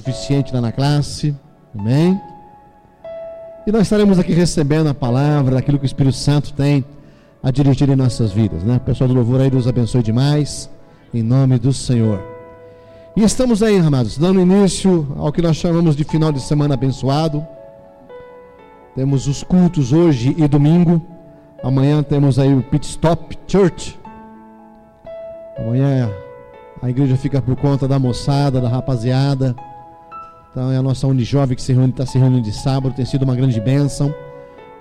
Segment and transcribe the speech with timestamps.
[0.00, 1.36] suficiente lá na classe.
[1.78, 2.18] Amém?
[3.66, 6.84] E nós estaremos aqui recebendo a palavra, aquilo que o Espírito Santo tem
[7.42, 8.76] a dirigir em nossas vidas, né?
[8.76, 10.70] O pessoal do louvor aí nos abençoe demais,
[11.12, 12.22] em nome do Senhor.
[13.14, 17.46] E estamos aí, amados, dando início ao que nós chamamos de final de semana abençoado.
[18.94, 21.02] Temos os cultos hoje e domingo.
[21.62, 23.98] Amanhã temos aí o Pit Stop Church.
[25.58, 26.10] Amanhã
[26.82, 29.54] a igreja fica por conta da moçada, da rapaziada.
[30.50, 33.22] Então é a nossa Unijovem que se reúne, está se reunindo de sábado, tem sido
[33.22, 34.12] uma grande bênção.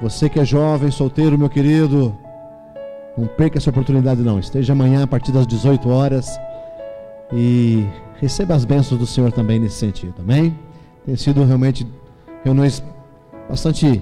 [0.01, 2.15] Você que é jovem, solteiro, meu querido,
[3.17, 4.39] não perca essa oportunidade não.
[4.39, 6.39] Esteja amanhã a partir das 18 horas
[7.31, 7.85] e
[8.19, 10.57] receba as bênçãos do Senhor também nesse sentido, amém?
[11.05, 11.85] Tem sido realmente
[12.43, 12.83] reuniões
[13.47, 14.01] bastante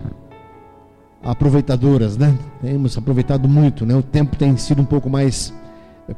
[1.22, 2.38] aproveitadoras, né?
[2.62, 3.96] Temos aproveitado muito, né?
[3.96, 5.54] O tempo tem sido um pouco mais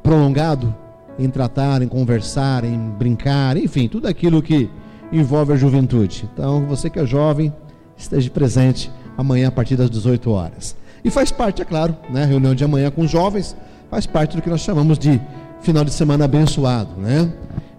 [0.04, 0.76] prolongado
[1.18, 4.70] em tratar, em conversar, em brincar, enfim, tudo aquilo que
[5.12, 6.30] envolve a juventude.
[6.34, 7.54] Então, você que é jovem,
[7.98, 10.76] esteja presente amanhã a partir das 18 horas.
[11.04, 12.26] E faz parte, é claro, né?
[12.26, 13.55] Reunião de amanhã com os jovens
[13.90, 15.20] faz parte do que nós chamamos de
[15.62, 17.32] final de semana abençoado, né?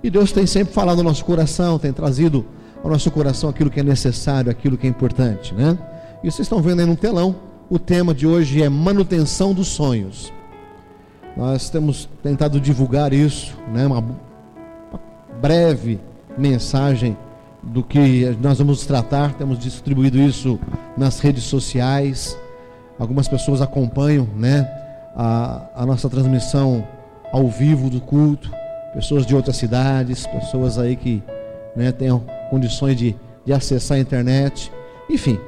[0.03, 2.45] E Deus tem sempre falado no nosso coração, tem trazido
[2.83, 5.79] ao nosso coração aquilo que é necessário, aquilo que é importante, né?
[6.23, 7.37] E vocês estão vendo aí no telão,
[7.69, 10.33] o tema de hoje é manutenção dos sonhos.
[11.37, 13.87] Nós temos tentado divulgar isso, né?
[13.87, 14.05] Uma,
[15.41, 16.01] breve
[16.39, 17.17] mensagem
[17.63, 19.35] do que nós vamos tratar.
[19.35, 20.59] Temos distribuído isso
[20.97, 22.39] nas redes sociais.
[22.99, 24.69] Algumas pessoas acompanham, né?
[25.17, 26.87] A, a nossa transmissão
[27.33, 28.51] ao vivo do culto.
[28.95, 31.23] Pessoas de outras cidades, pessoas aí que
[31.77, 34.73] né, tenham condições de, de acessar a internet.
[35.09, 35.39] Enfim,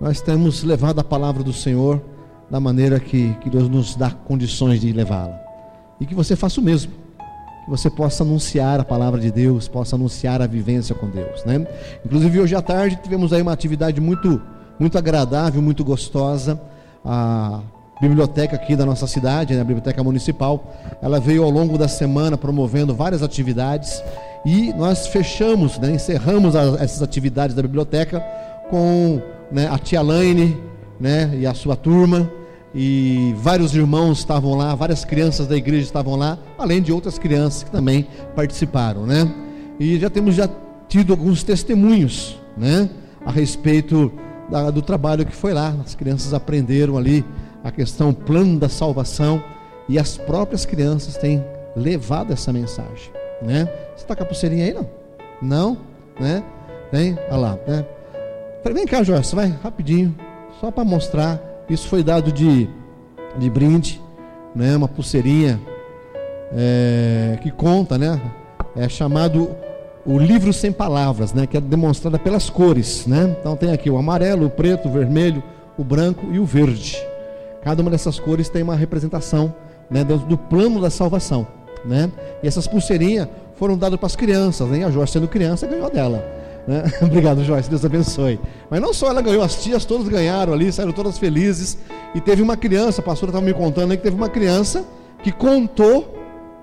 [0.00, 2.02] nós temos levado a palavra do Senhor
[2.50, 5.38] da maneira que, que Deus nos dá condições de levá-la.
[6.00, 6.90] E que você faça o mesmo.
[7.64, 11.44] Que você possa anunciar a palavra de Deus, possa anunciar a vivência com Deus.
[11.44, 11.66] Né?
[12.04, 14.40] Inclusive, hoje à tarde tivemos aí uma atividade muito,
[14.78, 16.60] muito agradável, muito gostosa.
[17.04, 17.60] A
[18.00, 22.36] biblioteca aqui da nossa cidade, né, a biblioteca municipal, ela veio ao longo da semana
[22.36, 24.02] promovendo várias atividades
[24.44, 28.20] e nós fechamos, né, encerramos as, essas atividades da biblioteca
[28.70, 29.20] com
[29.52, 30.56] né, a tia Laine
[30.98, 32.30] né, e a sua turma
[32.74, 37.62] e vários irmãos estavam lá, várias crianças da igreja estavam lá, além de outras crianças
[37.64, 39.28] que também participaram, né?
[39.78, 40.48] E já temos já
[40.88, 42.88] tido alguns testemunhos, né,
[43.24, 44.12] a respeito
[44.50, 45.74] da, do trabalho que foi lá.
[45.84, 47.24] As crianças aprenderam ali
[47.64, 49.42] a questão plano da salvação
[49.88, 51.44] e as próprias crianças têm
[51.74, 53.10] levado essa mensagem,
[53.42, 53.64] né?
[53.96, 54.88] Você está com a pulseirinha aí não?
[55.42, 55.78] Não,
[56.20, 56.42] né?
[56.90, 57.84] Tem, olha lá, né?
[58.72, 60.14] Vem cá, Joyce, vai rapidinho,
[60.60, 62.68] só para mostrar isso foi dado de,
[63.38, 64.00] de brinde,
[64.54, 64.76] né?
[64.76, 65.60] Uma pulseirinha
[66.52, 68.20] é, que conta, né?
[68.76, 69.50] É chamado
[70.04, 71.46] o livro sem palavras, né?
[71.46, 73.36] Que é demonstrada pelas cores, né?
[73.38, 75.42] Então tem aqui o amarelo, o preto, o vermelho,
[75.78, 76.98] o branco e o verde.
[77.62, 79.54] Cada uma dessas cores tem uma representação,
[79.88, 80.02] né?
[80.02, 81.46] Dentro do plano da salvação,
[81.84, 82.10] né?
[82.42, 84.78] E essas pulseirinhas foram dadas para as crianças, né?
[84.78, 86.39] E a Jorge sendo criança ganhou dela.
[86.70, 86.84] Né?
[87.02, 88.38] Obrigado, Joyce, Deus abençoe.
[88.70, 91.76] Mas não só ela ganhou, as tias todas ganharam ali, saíram todas felizes.
[92.14, 94.84] E teve uma criança, a pastora estava me contando aí que teve uma criança
[95.20, 96.16] que contou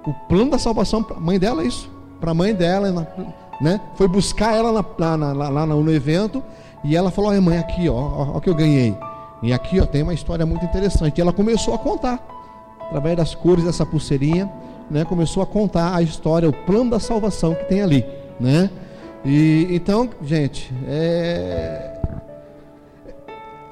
[0.06, 1.92] o plano da salvação para a mãe dela, isso,
[2.22, 3.06] para a mãe dela,
[3.60, 3.82] né?
[3.96, 6.42] Foi buscar ela na, na, lá no evento
[6.86, 8.96] e ela falou: Olha, mãe, aqui, ó, ó, ó, que eu ganhei.
[9.44, 11.18] E aqui, ó, tem uma história muito interessante.
[11.18, 12.26] E ela começou a contar,
[12.86, 14.50] através das cores dessa pulseirinha,
[14.90, 15.04] né?
[15.04, 18.06] Começou a contar a história, o plano da salvação que tem ali,
[18.40, 18.70] né?
[19.30, 22.00] E então, gente, é,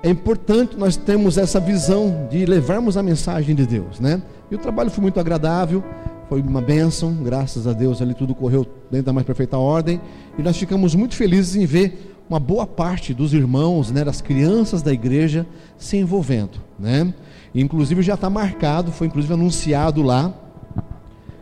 [0.04, 4.22] é importante nós termos essa visão de levarmos a mensagem de Deus, né?
[4.52, 5.82] E o trabalho foi muito agradável,
[6.28, 10.02] foi uma bênção, graças a Deus ali tudo correu dentro da mais perfeita ordem,
[10.38, 14.82] e nós ficamos muito felizes em ver uma boa parte dos irmãos, né, das crianças
[14.82, 17.14] da igreja se envolvendo, né?
[17.54, 20.34] Inclusive já está marcado, foi inclusive anunciado lá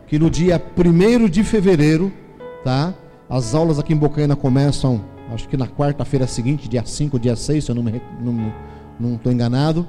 [0.06, 2.12] que no dia 1 de fevereiro,
[2.62, 2.94] tá?
[3.34, 5.00] As aulas aqui em Bocaina começam,
[5.32, 9.32] acho que na quarta-feira seguinte, dia 5, dia 6, se eu não estou não, não
[9.32, 9.88] enganado.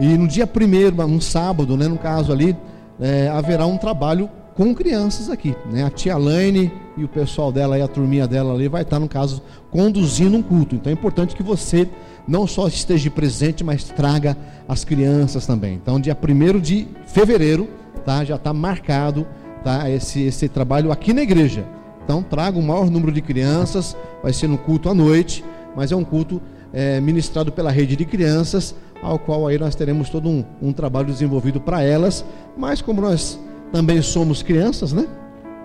[0.00, 2.56] E no dia primeiro, um sábado, né, no caso ali,
[2.98, 5.54] é, haverá um trabalho com crianças aqui.
[5.70, 5.84] Né?
[5.84, 9.06] A tia Laine e o pessoal dela e a turminha dela ali vai estar, no
[9.06, 10.74] caso, conduzindo um culto.
[10.74, 11.86] Então é importante que você
[12.26, 14.34] não só esteja presente, mas traga
[14.66, 15.74] as crianças também.
[15.74, 17.68] Então, dia 1 de fevereiro,
[18.06, 18.24] tá?
[18.24, 19.26] já está marcado
[19.62, 19.90] tá?
[19.90, 21.76] esse, esse trabalho aqui na igreja.
[22.08, 25.44] Então traga o maior número de crianças, vai ser no culto à noite,
[25.76, 26.40] mas é um culto
[26.72, 31.08] é, ministrado pela rede de crianças, ao qual aí nós teremos todo um, um trabalho
[31.08, 32.24] desenvolvido para elas,
[32.56, 33.38] mas como nós
[33.70, 35.06] também somos crianças, né?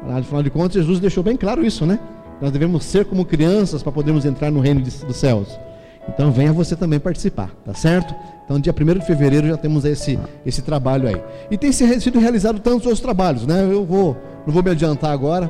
[0.09, 1.97] Afinal de contas, Jesus deixou bem claro isso, né?
[2.41, 5.47] Nós devemos ser como crianças para podermos entrar no reino dos céus.
[6.09, 8.13] Então venha você também participar, tá certo?
[8.43, 11.21] Então dia 1 de fevereiro já temos esse, esse trabalho aí.
[11.49, 13.63] E tem sido realizado tantos outros trabalhos, né?
[13.63, 15.49] Eu vou, não vou me adiantar agora.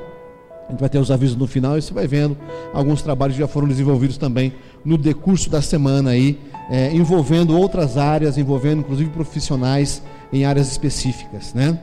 [0.68, 2.38] A gente vai ter os avisos no final e você vai vendo
[2.74, 6.39] alguns trabalhos que já foram desenvolvidos também no decurso da semana aí,
[6.69, 10.01] é, envolvendo outras áreas, envolvendo inclusive profissionais
[10.31, 11.77] em áreas específicas, né?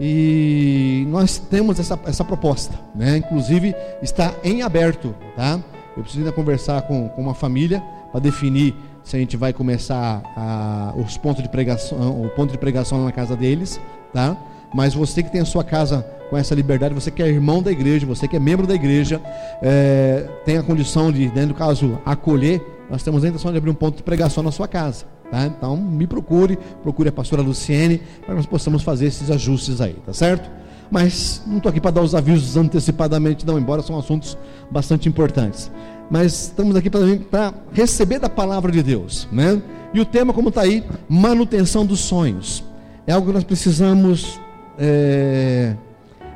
[0.00, 3.18] E nós temos essa, essa proposta, né?
[3.18, 5.60] Inclusive está em aberto, tá?
[5.96, 10.22] Eu preciso ainda conversar com, com uma família para definir se a gente vai começar
[10.36, 13.80] a, os pontos de pregação, o ponto de pregação na casa deles,
[14.12, 14.36] tá?
[14.74, 17.70] Mas você que tem a sua casa com essa liberdade, você que é irmão da
[17.70, 19.20] igreja, você que é membro da igreja,
[19.62, 22.60] é, tem a condição de, dentro do caso, acolher,
[22.90, 25.04] nós temos a intenção de abrir um ponto de pregação na sua casa.
[25.30, 25.46] Tá?
[25.46, 29.94] Então me procure, procure a pastora Luciene, para que nós possamos fazer esses ajustes aí,
[30.04, 30.50] tá certo?
[30.90, 34.36] Mas não estou aqui para dar os avisos antecipadamente, não, embora são assuntos
[34.70, 35.70] bastante importantes
[36.10, 39.60] mas estamos aqui para receber da palavra de Deus, né?
[39.92, 42.64] E o tema, como está aí, manutenção dos sonhos,
[43.06, 44.40] é algo que nós precisamos
[44.78, 45.74] é,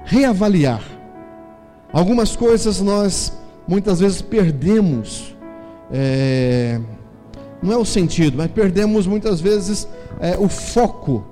[0.04, 0.82] reavaliar.
[1.92, 3.32] Algumas coisas nós
[3.66, 5.36] muitas vezes perdemos,
[5.90, 6.80] é,
[7.62, 9.88] não é o sentido, mas perdemos muitas vezes
[10.20, 11.24] é, o foco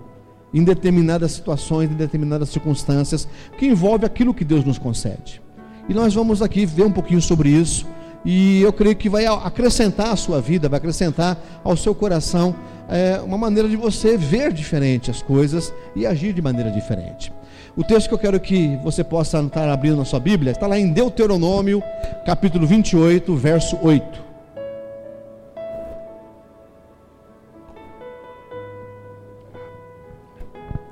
[0.53, 5.43] em determinadas situações, em determinadas circunstâncias, que envolve aquilo que Deus nos concede.
[5.89, 7.87] E nós vamos aqui ver um pouquinho sobre isso
[8.25, 12.57] e eu creio que vai acrescentar à sua vida, vai acrescentar ao seu coração
[12.89, 17.33] é, uma maneira de você ver diferente as coisas e agir de maneira diferente.
[17.77, 20.79] O texto que eu quero que você possa estar abrindo na sua Bíblia está lá
[20.79, 21.83] em Deuteronômio,
[22.25, 24.27] capítulo 28, verso 8.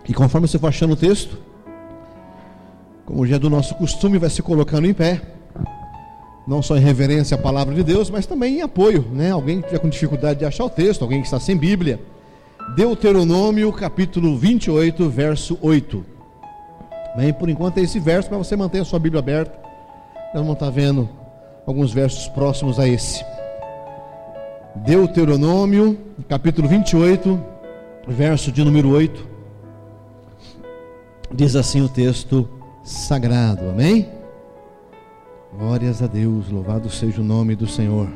[0.07, 1.39] E conforme você for achando o texto,
[3.07, 5.34] como já é do nosso costume, vai se colocando em pé
[6.47, 9.31] não só em reverência à palavra de Deus, mas também em apoio, né?
[9.31, 12.01] Alguém que estiver com dificuldade de achar o texto, alguém que está sem Bíblia.
[12.77, 16.05] Deuteronômio, capítulo 28, verso 8.
[17.17, 19.59] Bem, por enquanto é esse verso, mas você mantenha a sua Bíblia aberta.
[20.35, 21.09] Nós vamos estar vendo
[21.67, 23.25] alguns versos próximos a esse.
[24.75, 25.99] Deuteronômio,
[26.29, 27.41] capítulo 28,
[28.09, 29.29] verso de número 8.
[31.33, 32.49] Diz assim o texto
[32.83, 34.09] sagrado, amém?
[35.57, 38.09] Glórias a Deus, louvado seja o nome do Senhor.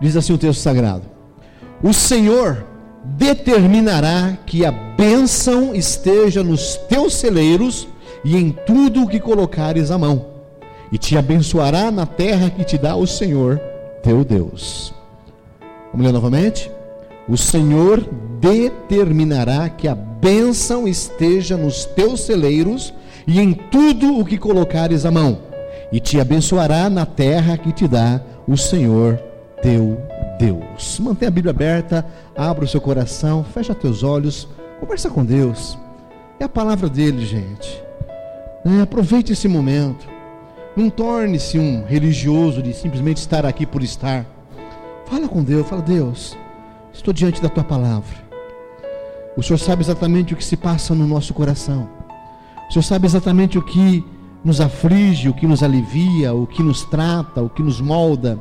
[0.00, 1.04] Diz assim o texto sagrado:
[1.80, 2.66] O Senhor
[3.04, 7.86] determinará que a bênção esteja nos teus celeiros
[8.24, 10.26] e em tudo o que colocares a mão,
[10.90, 13.60] e te abençoará na terra que te dá o Senhor
[14.02, 14.92] teu Deus.
[15.92, 16.68] Vamos ler novamente?
[17.30, 18.04] O Senhor
[18.40, 22.92] determinará que a bênção esteja nos teus celeiros
[23.24, 25.38] e em tudo o que colocares a mão,
[25.92, 29.16] e te abençoará na terra que te dá o Senhor
[29.62, 29.96] teu
[30.40, 30.98] Deus.
[30.98, 32.04] Mantenha a Bíblia aberta,
[32.36, 34.48] abra o seu coração, fecha teus olhos,
[34.80, 35.78] conversa com Deus.
[36.40, 37.80] É a palavra dele, gente.
[38.64, 40.08] É, aproveite esse momento.
[40.74, 44.26] Não torne-se um religioso de simplesmente estar aqui por estar.
[45.06, 46.36] Fala com Deus, fala, Deus,
[47.00, 48.30] estou diante da tua palavra.
[49.36, 51.88] O Senhor sabe exatamente o que se passa no nosso coração.
[52.68, 54.04] O Senhor sabe exatamente o que
[54.44, 58.38] nos aflige, o que nos alivia, o que nos trata, o que nos molda.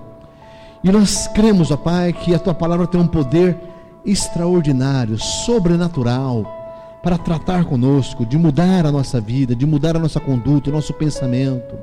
[0.83, 3.57] E nós cremos, ó Pai, que a tua palavra tem um poder
[4.05, 10.69] extraordinário, sobrenatural, para tratar conosco, de mudar a nossa vida, de mudar a nossa conduta,
[10.69, 11.75] o nosso pensamento.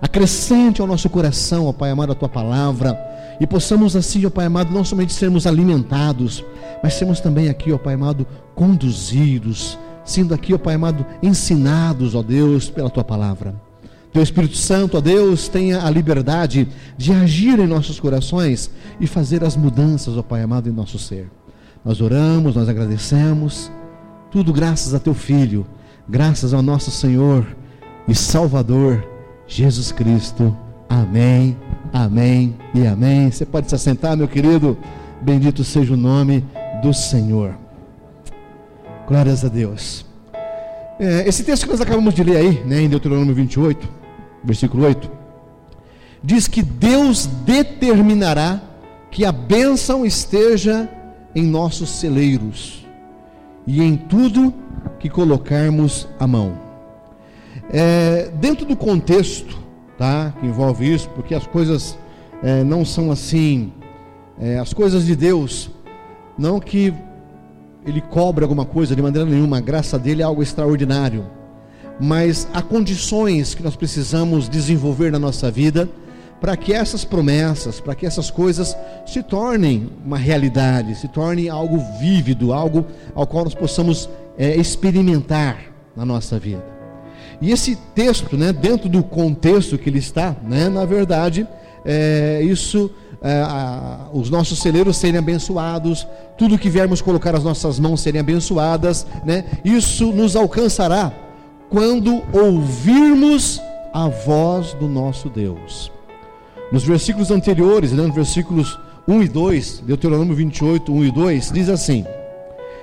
[0.00, 2.98] Acrescente ao nosso coração, ó Pai amado, a tua palavra,
[3.40, 6.44] e possamos assim, ó Pai amado, não somente sermos alimentados,
[6.82, 12.22] mas sermos também aqui, ó Pai amado, conduzidos, sendo aqui, ó Pai amado, ensinados, ó
[12.22, 13.54] Deus, pela tua palavra.
[14.12, 19.44] Teu Espírito Santo, ó Deus, tenha a liberdade de agir em nossos corações e fazer
[19.44, 21.30] as mudanças, ó Pai amado, em nosso ser.
[21.84, 23.70] Nós oramos, nós agradecemos,
[24.30, 25.66] tudo graças a teu Filho,
[26.08, 27.46] graças ao nosso Senhor
[28.08, 29.06] e Salvador,
[29.46, 30.56] Jesus Cristo.
[30.88, 31.56] Amém,
[31.92, 33.30] amém e amém.
[33.30, 34.76] Você pode se assentar, meu querido.
[35.20, 36.44] Bendito seja o nome
[36.82, 37.54] do Senhor.
[39.06, 40.04] Glórias a Deus.
[40.98, 43.88] É, esse texto que nós acabamos de ler aí, né, em Deuteronômio 28,
[44.42, 45.10] versículo 8,
[46.22, 48.60] diz que Deus determinará
[49.10, 50.88] que a bênção esteja
[51.34, 52.86] em nossos celeiros
[53.66, 54.52] e em tudo
[54.98, 56.58] que colocarmos a mão.
[57.70, 59.65] É, dentro do contexto,
[59.96, 61.98] tá, que envolve isso, porque as coisas
[62.42, 63.72] é, não são assim,
[64.38, 65.70] é, as coisas de Deus,
[66.38, 66.92] não que
[67.84, 71.24] ele cobra alguma coisa de maneira nenhuma, a graça dele é algo extraordinário.
[71.98, 75.88] mas há condições que nós precisamos desenvolver na nossa vida
[76.40, 78.76] para que essas promessas, para que essas coisas
[79.06, 82.84] se tornem uma realidade, se tornem algo vívido, algo
[83.14, 85.56] ao qual nós possamos é, experimentar
[85.96, 86.75] na nossa vida.
[87.40, 91.46] E esse texto, né, dentro do contexto que ele está, né, na verdade,
[91.84, 92.90] é, isso,
[93.22, 96.06] é, a, os nossos celeiros serem abençoados,
[96.38, 101.12] tudo que viermos colocar as nossas mãos serem abençoadas, né, isso nos alcançará
[101.68, 103.60] quando ouvirmos
[103.92, 105.90] a voz do nosso Deus.
[106.72, 111.68] Nos versículos anteriores, né, nos versículos 1 e 2, Deuteronômio 28, 1 e 2, diz
[111.68, 112.04] assim: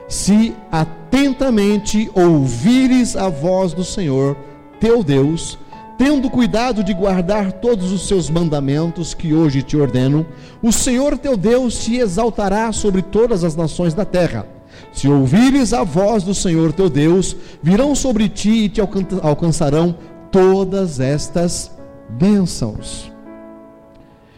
[0.07, 4.37] Se atentamente ouvires a voz do Senhor,
[4.79, 5.57] teu Deus,
[5.97, 10.25] tendo cuidado de guardar todos os seus mandamentos que hoje te ordeno,
[10.61, 14.45] o Senhor teu Deus te exaltará sobre todas as nações da terra.
[14.91, 18.81] Se ouvires a voz do Senhor teu Deus, virão sobre ti e te
[19.21, 19.95] alcançarão
[20.31, 21.71] todas estas
[22.09, 23.11] bênçãos.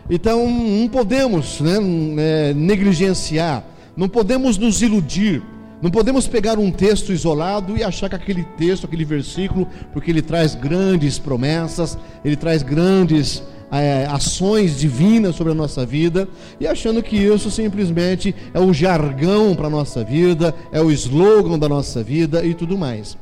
[0.10, 1.78] Então, não podemos né,
[2.18, 3.64] é, negligenciar,
[3.98, 5.42] não podemos nos iludir,
[5.82, 10.22] não podemos pegar um texto isolado e achar que aquele texto, aquele versículo, porque ele
[10.22, 16.28] traz grandes promessas, ele traz grandes é, ações divinas sobre a nossa vida,
[16.60, 21.60] e achando que isso simplesmente é o jargão para a nossa vida, é o slogan
[21.60, 23.18] da nossa vida e tudo mais.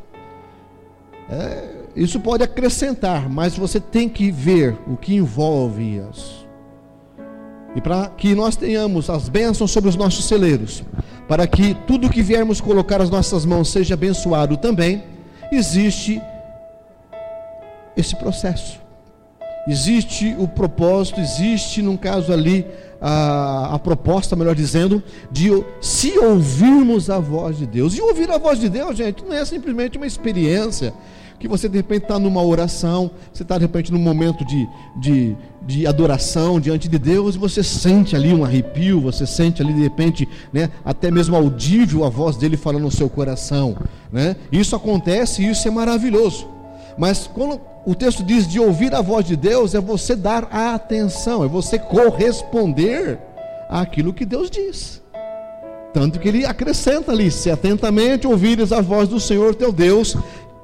[1.30, 6.43] É, isso pode acrescentar, mas você tem que ver o que envolve isso.
[7.76, 10.84] E para que nós tenhamos as bênçãos sobre os nossos celeiros,
[11.28, 15.04] para que tudo que viermos colocar as nossas mãos seja abençoado também,
[15.52, 16.22] existe
[17.96, 18.82] esse processo.
[19.68, 22.66] Existe o propósito, existe, num caso ali,
[23.00, 25.02] a, a proposta, melhor dizendo,
[25.32, 25.50] de
[25.82, 27.98] se ouvirmos a voz de Deus.
[27.98, 30.94] E ouvir a voz de Deus, gente, não é simplesmente uma experiência
[31.44, 35.36] que você de repente está numa oração, você está de repente num momento de, de,
[35.62, 39.82] de adoração diante de Deus, e você sente ali um arrepio, você sente ali de
[39.82, 43.76] repente, né, até mesmo audível a voz dele falando no seu coração.
[44.10, 44.38] Né?
[44.54, 46.48] Isso acontece e isso é maravilhoso.
[46.98, 51.44] Mas quando o texto diz de ouvir a voz de Deus, é você dar atenção,
[51.44, 53.20] é você corresponder
[53.70, 55.04] àquilo que Deus diz.
[55.94, 60.18] Tanto que ele acrescenta ali: se atentamente ouvires a voz do Senhor teu Deus,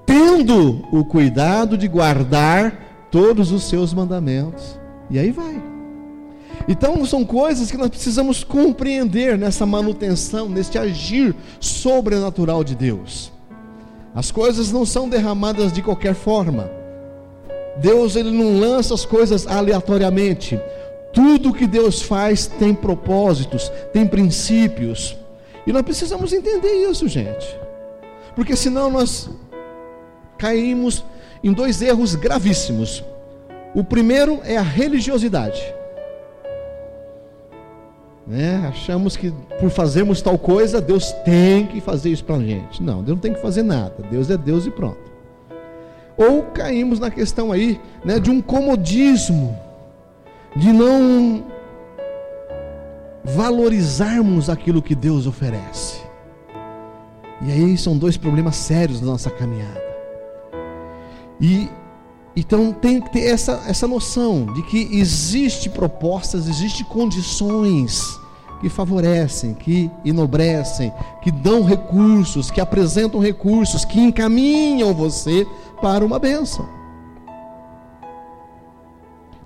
[0.10, 4.80] tendo o cuidado de guardar todos os seus mandamentos.
[5.08, 5.62] E aí vai.
[6.68, 13.32] Então são coisas que nós precisamos compreender nessa manutenção, neste agir sobrenatural de Deus.
[14.16, 16.72] As coisas não são derramadas de qualquer forma.
[17.80, 20.60] Deus ele não lança as coisas aleatoriamente.
[21.14, 25.16] Tudo que Deus faz tem propósitos, tem princípios.
[25.68, 27.48] E nós precisamos entender isso, gente.
[28.36, 29.30] Porque senão nós
[30.40, 31.04] caímos
[31.44, 33.04] em dois erros gravíssimos.
[33.76, 35.62] O primeiro é a religiosidade.
[38.26, 38.64] Né?
[38.68, 42.82] Achamos que por fazermos tal coisa, Deus tem que fazer isso para a gente.
[42.82, 43.96] Não, Deus não tem que fazer nada.
[44.10, 45.10] Deus é Deus e pronto.
[46.16, 49.58] Ou caímos na questão aí né, de um comodismo,
[50.56, 51.44] de não
[53.24, 56.02] valorizarmos aquilo que Deus oferece.
[57.42, 59.89] E aí são dois problemas sérios da nossa caminhada.
[61.40, 61.70] E
[62.36, 68.18] então tem que ter essa, essa noção de que existe propostas, existe condições
[68.62, 75.46] que favorecem, que enobrecem, que dão recursos, que apresentam recursos, que encaminham você
[75.82, 76.68] para uma bênção.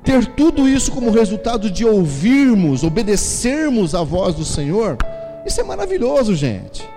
[0.03, 4.97] Ter tudo isso como resultado de ouvirmos, obedecermos a voz do Senhor,
[5.45, 6.87] isso é maravilhoso, gente.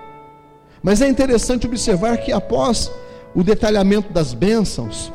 [0.83, 2.91] Mas é interessante observar que após
[3.37, 5.13] o detalhamento das bênçãos.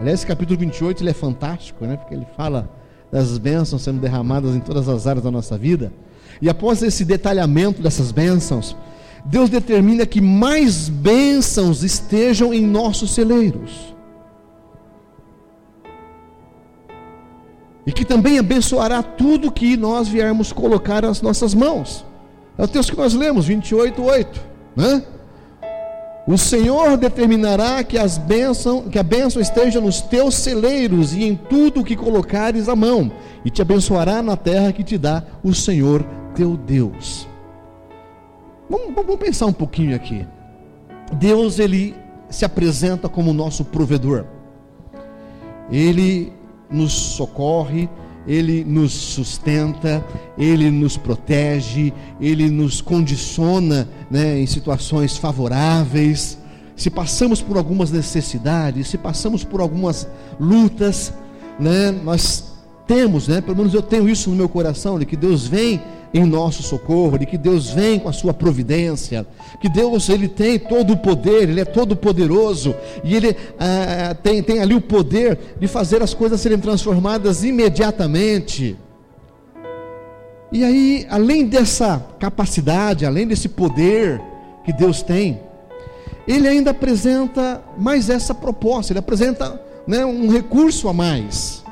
[0.00, 1.98] Aliás, esse capítulo 28 ele é fantástico, né?
[1.98, 2.70] porque ele fala
[3.12, 5.92] das bênçãos sendo derramadas em todas as áreas da nossa vida.
[6.40, 8.74] E após esse detalhamento dessas bênçãos,
[9.22, 13.94] Deus determina que mais bênçãos estejam em nossos celeiros.
[17.84, 22.02] E que também abençoará tudo que nós viermos colocar nas nossas mãos.
[22.56, 24.40] É o texto que nós lemos, 28, 8.
[24.74, 25.02] Né?
[26.26, 31.34] O Senhor determinará que, as bênção, que a bênção esteja nos teus celeiros e em
[31.34, 33.10] tudo o que colocares a mão,
[33.44, 37.26] e te abençoará na terra que te dá o Senhor teu Deus.
[38.68, 40.26] Vamos, vamos pensar um pouquinho aqui.
[41.14, 41.96] Deus, ele
[42.28, 44.24] se apresenta como nosso provedor.
[45.70, 46.32] Ele
[46.70, 47.88] nos socorre,
[48.26, 50.04] ele nos sustenta,
[50.36, 56.38] Ele nos protege, Ele nos condiciona né, em situações favoráveis.
[56.76, 60.08] se passamos por algumas necessidades, se passamos por algumas
[60.38, 61.12] lutas,
[61.58, 62.52] né, nós
[62.86, 65.80] temos, né, pelo menos eu tenho isso no meu coração, de que Deus vem
[66.12, 69.26] em nosso socorro, de que Deus vem com a sua providência,
[69.60, 72.74] que Deus ele tem todo o poder, ele é todo poderoso
[73.04, 78.76] e ele ah, tem, tem ali o poder de fazer as coisas serem transformadas imediatamente.
[80.52, 84.20] E aí, além dessa capacidade, além desse poder
[84.64, 85.40] que Deus tem,
[86.26, 91.62] ele ainda apresenta mais essa proposta, ele apresenta né, um recurso a mais.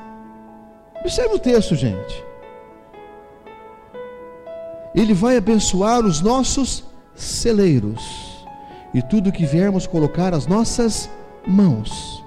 [1.00, 2.27] Observe o texto, gente
[4.94, 8.02] ele vai abençoar os nossos celeiros
[8.94, 11.10] e tudo que viermos colocar as nossas
[11.46, 12.24] mãos.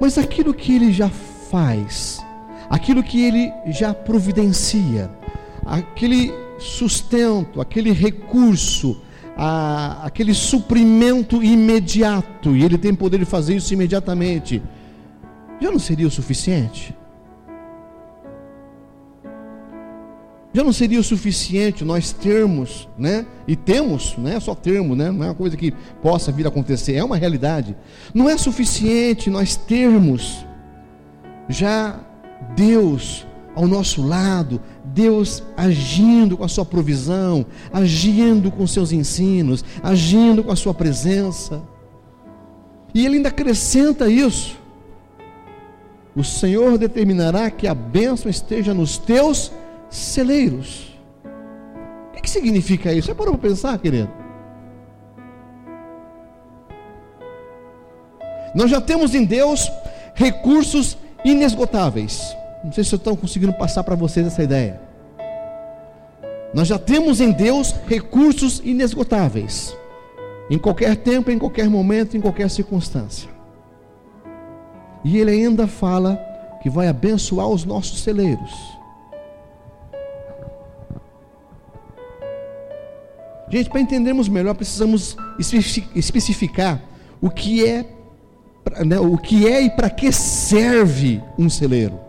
[0.00, 2.20] Mas aquilo que ele já faz,
[2.68, 5.10] aquilo que ele já providencia,
[5.64, 9.00] aquele sustento, aquele recurso,
[9.36, 14.62] a, aquele suprimento imediato, e ele tem poder de fazer isso imediatamente,
[15.60, 16.94] já não seria o suficiente?
[20.54, 23.26] Já não seria o suficiente nós termos, né?
[23.46, 25.10] E temos, não é só termo, né?
[25.10, 27.76] Não é uma coisa que possa vir a acontecer, é uma realidade.
[28.14, 30.46] Não é suficiente nós termos
[31.48, 31.98] já
[32.54, 40.44] Deus ao nosso lado, Deus agindo com a sua provisão, agindo com seus ensinos, agindo
[40.44, 41.62] com a sua presença.
[42.94, 44.56] E ele ainda acrescenta isso.
[46.14, 49.50] O Senhor determinará que a bênção esteja nos teus
[49.96, 50.92] celeiros.
[52.10, 53.10] O que, significa isso?
[53.10, 54.10] É para pensar, querido?
[58.54, 59.70] Nós já temos em Deus
[60.14, 62.36] recursos inesgotáveis.
[62.62, 64.80] Não sei se eu estou conseguindo passar para vocês essa ideia.
[66.54, 69.76] Nós já temos em Deus recursos inesgotáveis.
[70.48, 73.28] Em qualquer tempo, em qualquer momento, em qualquer circunstância.
[75.04, 76.16] E Ele ainda fala
[76.62, 78.52] que vai abençoar os nossos celeiros.
[83.54, 85.16] Gente, para entendermos melhor, precisamos
[85.94, 86.82] especificar
[87.20, 87.84] o que é,
[88.84, 92.00] né, o que é e para que serve um celeiro.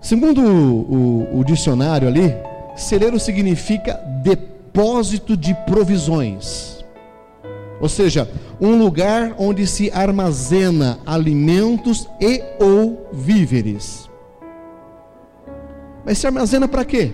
[0.00, 2.34] Segundo o, o, o dicionário ali,
[2.74, 6.84] celeiro significa depósito de provisões.
[7.80, 8.28] Ou seja,
[8.60, 14.10] um lugar onde se armazena alimentos e ou víveres.
[16.04, 17.12] Mas se armazena para quê?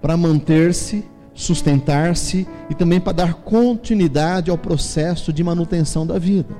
[0.00, 6.54] Para manter-se, sustentar-se e também para dar continuidade ao processo de manutenção da vida.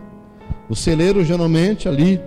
[0.69, 2.21] O celeiro geralmente ali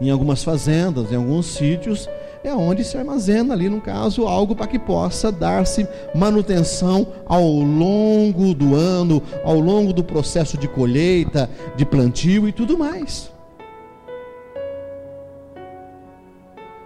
[0.00, 2.08] em algumas fazendas, em alguns sítios,
[2.42, 8.54] é onde se armazena ali, no caso, algo para que possa dar-se manutenção ao longo
[8.54, 13.30] do ano, ao longo do processo de colheita, de plantio e tudo mais.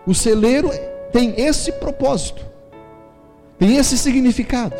[0.04, 0.70] O celeiro
[1.12, 2.44] tem esse propósito
[3.58, 4.76] tem esse significado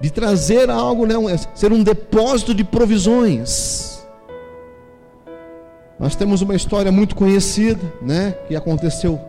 [0.00, 1.14] de trazer algo, né,
[1.54, 4.00] ser um depósito de provisões.
[5.98, 9.20] Nós temos uma história muito conhecida, né, que aconteceu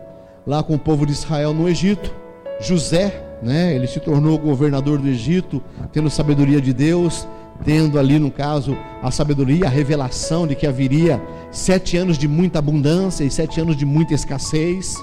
[0.47, 2.15] lá com o povo de Israel no Egito.
[2.61, 7.27] José, né, ele se tornou governador do Egito, tendo sabedoria de Deus,
[7.65, 12.59] tendo ali no caso a sabedoria, a revelação de que haveria sete anos de muita
[12.59, 14.95] abundância e sete anos de muita escassez.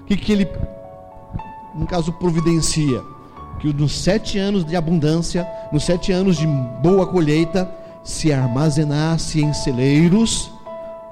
[0.00, 0.48] O que, que ele
[1.74, 3.02] no caso, providencia
[3.60, 6.46] que nos sete anos de abundância, nos sete anos de
[6.82, 7.70] boa colheita,
[8.02, 10.50] se armazenasse em celeiros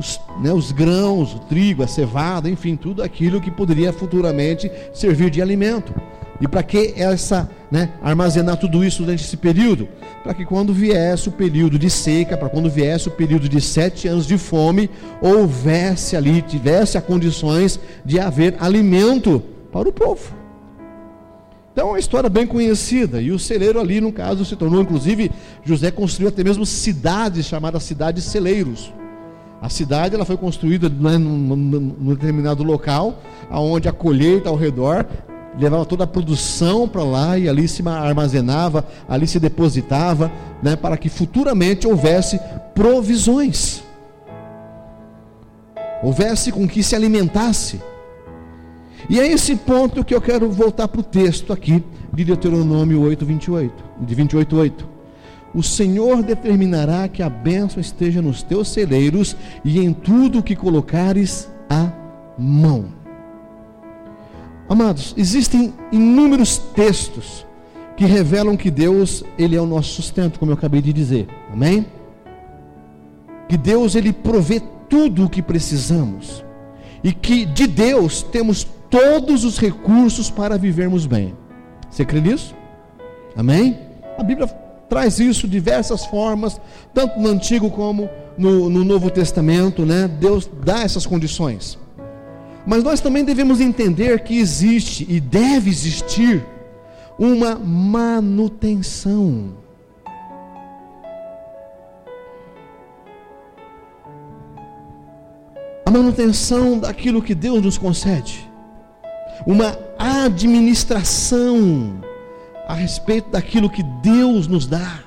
[0.01, 5.31] os, né, os grãos, o trigo, a cevada, enfim, tudo aquilo que poderia futuramente servir
[5.31, 5.95] de alimento.
[6.41, 9.87] E para que essa, né, armazenar tudo isso durante esse período?
[10.25, 14.09] Para que quando viesse o período de seca, para quando viesse o período de sete
[14.09, 14.89] anos de fome,
[15.21, 20.40] houvesse ali, tivesse as condições de haver alimento para o povo.
[21.73, 23.21] Então é uma história bem conhecida.
[23.21, 25.31] E o celeiro ali, no caso, se tornou, inclusive,
[25.65, 28.93] José construiu até mesmo cidades chamadas cidades celeiros.
[29.63, 35.07] A cidade ela foi construída né, num, num determinado local, aonde a colheita ao redor
[35.59, 40.31] levava toda a produção para lá e ali se armazenava, ali se depositava,
[40.63, 42.41] né, para que futuramente houvesse
[42.75, 43.83] provisões,
[46.03, 47.81] houvesse com que se alimentasse.
[49.09, 51.83] E é esse ponto que eu quero voltar para o texto aqui
[52.13, 54.89] de Deuteronômio 8, 28, de 28, 8.
[55.55, 60.55] O Senhor determinará que a bênção esteja nos teus celeiros e em tudo o que
[60.55, 61.91] colocares a
[62.39, 62.87] mão.
[64.69, 67.45] Amados, existem inúmeros textos
[67.97, 71.29] que revelam que Deus, ele é o nosso sustento, como eu acabei de dizer.
[71.53, 71.85] Amém?
[73.49, 76.45] Que Deus ele provê tudo o que precisamos
[77.03, 81.35] e que de Deus temos todos os recursos para vivermos bem.
[81.89, 82.55] Você crê nisso?
[83.37, 83.79] Amém?
[84.19, 84.49] A Bíblia
[84.89, 86.61] traz isso de diversas formas,
[86.93, 90.09] tanto no Antigo como no, no Novo Testamento, né?
[90.09, 91.79] Deus dá essas condições.
[92.67, 96.45] Mas nós também devemos entender que existe e deve existir
[97.19, 99.55] uma manutenção.
[105.87, 108.50] A manutenção daquilo que Deus nos concede.
[109.47, 112.03] Uma administração
[112.67, 115.01] a respeito daquilo que Deus nos dá.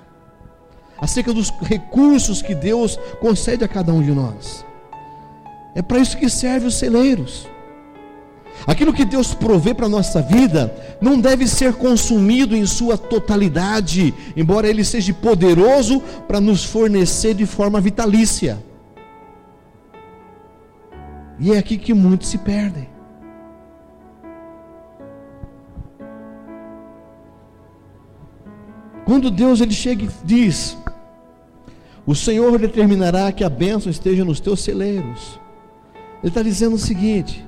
[0.99, 4.65] Acerca dos recursos que Deus concede a cada um de nós.
[5.75, 7.47] É para isso que servem os celeiros.
[8.67, 14.13] Aquilo que Deus provê para a nossa vida não deve ser consumido em sua totalidade,
[14.37, 18.63] embora Ele seja poderoso para nos fornecer de forma vitalícia.
[21.39, 22.92] E é aqui que muitos se perdem.
[29.05, 30.77] Quando Deus ele chega e diz:
[32.05, 35.39] O Senhor determinará que a bênção esteja nos teus celeiros.
[36.21, 37.45] Ele está dizendo o seguinte: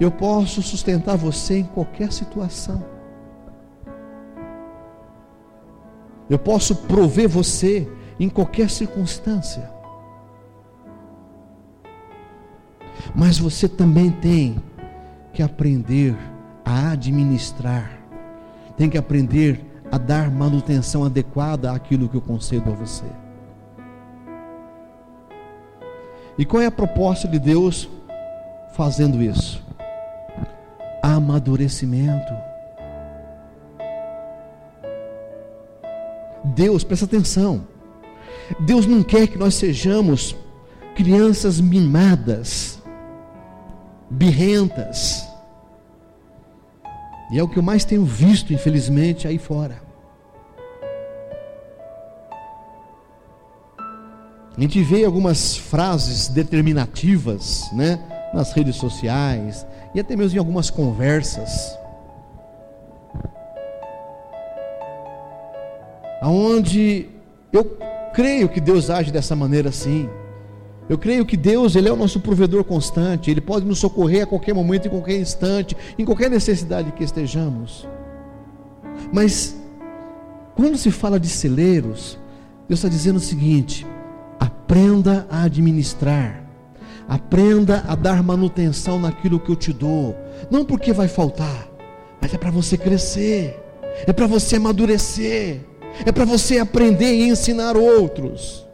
[0.00, 2.84] Eu posso sustentar você em qualquer situação.
[6.28, 7.88] Eu posso prover você
[8.20, 9.70] em qualquer circunstância.
[13.14, 14.56] Mas você também tem
[15.32, 16.16] que aprender
[16.64, 17.90] a administrar,
[18.76, 23.06] tem que aprender a dar manutenção adequada àquilo que eu concedo a você.
[26.38, 27.88] E qual é a proposta de Deus
[28.74, 29.62] fazendo isso?
[31.02, 32.32] Amadurecimento.
[36.44, 37.66] Deus, presta atenção.
[38.60, 40.36] Deus não quer que nós sejamos
[40.94, 42.82] crianças mimadas,
[44.10, 45.27] birrentas.
[47.30, 49.82] E é o que eu mais tenho visto, infelizmente, aí fora.
[54.56, 58.00] A gente vê algumas frases determinativas, né,
[58.34, 59.64] nas redes sociais
[59.94, 61.78] e até mesmo em algumas conversas,
[66.20, 67.08] aonde
[67.52, 67.64] eu
[68.12, 70.10] creio que Deus age dessa maneira assim.
[70.88, 74.26] Eu creio que Deus, Ele é o nosso provedor constante, Ele pode nos socorrer a
[74.26, 77.86] qualquer momento, em qualquer instante, em qualquer necessidade que estejamos.
[79.12, 79.56] Mas,
[80.56, 82.18] quando se fala de celeiros,
[82.68, 83.86] Deus está dizendo o seguinte:
[84.38, 86.44] Aprenda a administrar.
[87.08, 90.14] Aprenda a dar manutenção naquilo que eu te dou.
[90.50, 91.66] Não porque vai faltar,
[92.20, 93.58] mas é para você crescer.
[94.06, 95.60] É para você amadurecer.
[96.04, 98.67] É para você aprender e ensinar outros.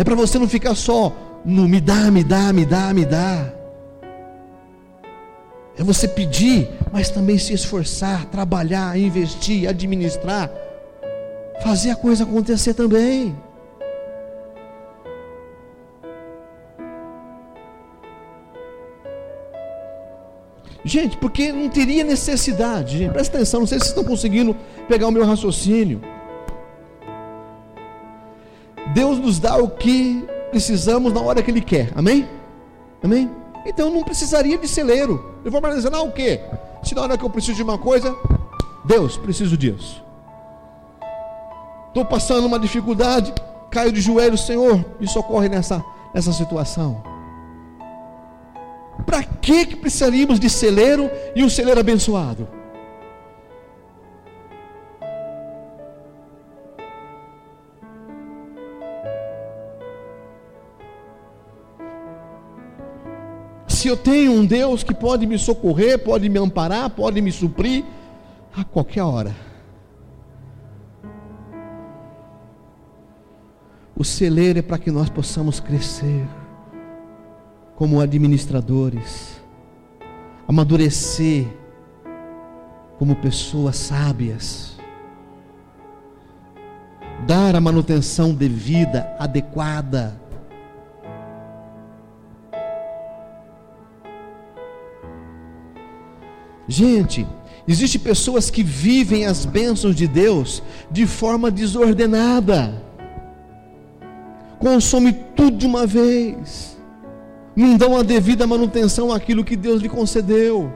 [0.00, 1.12] É para você não ficar só
[1.44, 3.52] no me dá, me dá, me dá, me dá.
[5.76, 10.50] É você pedir, mas também se esforçar, trabalhar, investir, administrar
[11.60, 13.36] fazer a coisa acontecer também.
[20.82, 24.56] Gente, porque não teria necessidade, gente, presta atenção, não sei se vocês estão conseguindo
[24.88, 26.00] pegar o meu raciocínio.
[28.92, 32.28] Deus nos dá o que precisamos na hora que Ele quer, amém?
[33.02, 33.30] Amém?
[33.64, 35.36] Então não precisaria de celeiro.
[35.44, 36.40] Eu vou não, o quê?
[36.82, 38.16] Se na hora que eu preciso de uma coisa,
[38.84, 40.02] Deus, preciso disso.
[41.88, 43.32] Estou passando uma dificuldade,
[43.70, 47.02] caio de joelhos, Senhor, me socorre nessa, nessa situação.
[49.04, 52.59] Para que, que precisaríamos de celeiro e um celeiro abençoado?
[63.80, 67.82] Se eu tenho um Deus que pode me socorrer, pode me amparar, pode me suprir
[68.54, 69.34] a qualquer hora.
[73.96, 76.28] O celeiro é para que nós possamos crescer
[77.74, 79.40] como administradores,
[80.46, 81.46] amadurecer
[82.98, 84.76] como pessoas sábias,
[87.26, 90.20] dar a manutenção devida, adequada.
[96.70, 97.26] Gente,
[97.68, 102.88] existem pessoas que vivem as bênçãos de Deus de forma desordenada
[104.60, 106.76] consome tudo de uma vez,
[107.56, 110.70] não dão a devida manutenção àquilo que Deus lhe concedeu.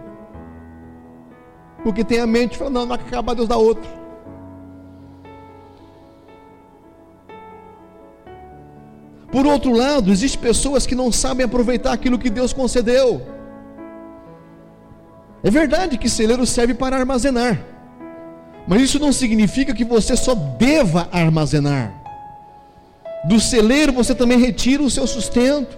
[1.85, 3.89] Porque tem a mente falando, não, não vai acabar, Deus dá outro.
[9.31, 13.34] Por outro lado, existem pessoas que não sabem aproveitar aquilo que Deus concedeu.
[15.45, 17.63] É verdade que celeiro serve para armazenar,
[18.67, 21.93] mas isso não significa que você só deva armazenar.
[23.27, 25.77] Do celeiro você também retira o seu sustento,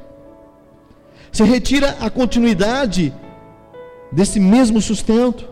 [1.33, 3.13] você retira a continuidade
[4.13, 5.49] desse mesmo sustento.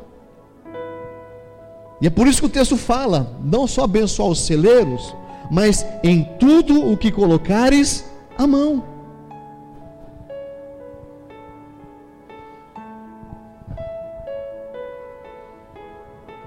[2.00, 5.12] E é por isso que o texto fala: não só abençoar os celeiros,
[5.50, 8.04] mas em tudo o que colocares
[8.38, 8.93] a mão.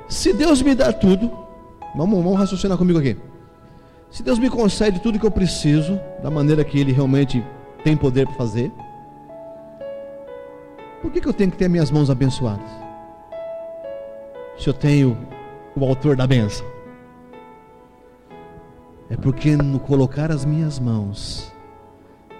[0.07, 1.31] Se Deus me dá tudo,
[1.95, 3.17] vamos, vamos raciocinar comigo aqui.
[4.09, 7.43] Se Deus me concede tudo que eu preciso, da maneira que Ele realmente
[7.83, 8.71] tem poder para fazer,
[11.01, 12.69] por que, que eu tenho que ter minhas mãos abençoadas?
[14.57, 15.17] Se eu tenho
[15.75, 16.65] o autor da benção.
[19.09, 21.51] É porque no colocar as minhas mãos,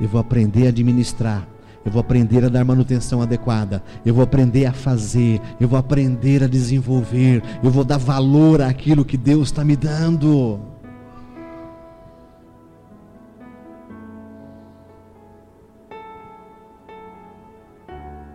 [0.01, 1.47] eu vou aprender a administrar,
[1.87, 6.43] eu vou aprender a dar manutenção adequada, eu vou aprender a fazer, eu vou aprender
[6.43, 10.59] a desenvolver, eu vou dar valor àquilo que Deus está me dando.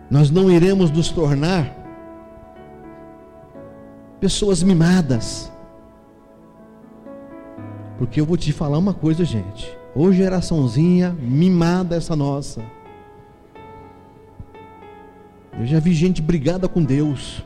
[0.09, 1.77] Nós não iremos nos tornar
[4.19, 5.51] pessoas mimadas.
[7.99, 9.71] Porque eu vou te falar uma coisa, gente.
[9.93, 12.63] Ô geraçãozinha mimada essa nossa.
[15.59, 17.43] Eu já vi gente brigada com Deus.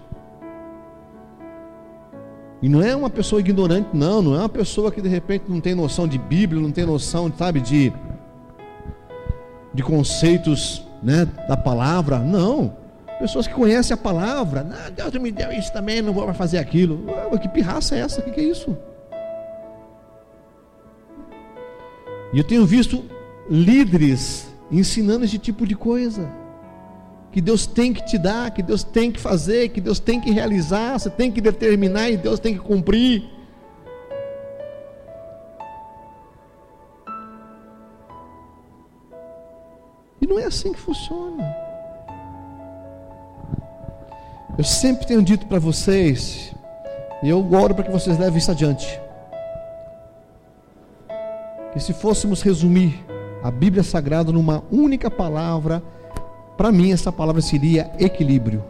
[2.62, 4.22] E não é uma pessoa ignorante, não.
[4.22, 7.32] Não é uma pessoa que de repente não tem noção de Bíblia, não tem noção,
[7.38, 7.94] sabe, de,
[9.74, 12.20] de conceitos né, da palavra.
[12.20, 12.76] Não.
[13.20, 17.04] Pessoas que conhecem a palavra, ah, Deus me deu isso também, não vou fazer aquilo.
[17.32, 18.22] Ué, que pirraça é essa?
[18.22, 18.78] O que, que é isso?
[22.32, 23.04] E eu tenho visto
[23.50, 26.30] líderes ensinando esse tipo de coisa.
[27.32, 30.32] Que Deus tem que te dar, que Deus tem que fazer, que Deus tem que
[30.32, 33.30] realizar, você tem que determinar e Deus tem que cumprir.
[40.22, 41.56] E não é assim que funciona.
[44.58, 46.52] Eu sempre tenho dito para vocês,
[47.22, 49.00] e eu oro para que vocês levem isso adiante.
[51.72, 53.06] Que se fôssemos resumir
[53.44, 55.84] a Bíblia Sagrada numa única palavra,
[56.58, 58.64] para mim essa palavra seria equilíbrio.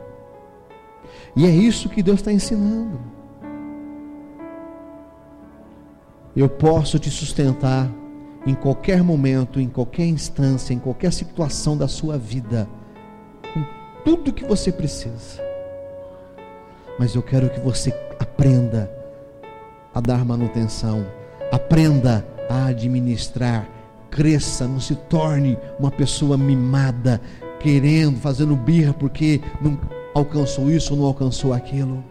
[1.36, 3.00] E é isso que Deus está ensinando.
[6.36, 7.90] Eu posso te sustentar
[8.46, 12.68] em qualquer momento, em qualquer instância, em qualquer situação da sua vida,
[13.54, 13.64] com
[14.04, 15.48] tudo que você precisa
[16.98, 18.92] mas eu quero que você aprenda
[19.94, 21.06] a dar manutenção,
[21.52, 23.68] aprenda a administrar,
[24.10, 27.22] cresça, não se torne uma pessoa mimada,
[27.60, 29.80] querendo, fazendo birra porque não
[30.14, 32.04] alcançou isso ou não alcançou aquilo.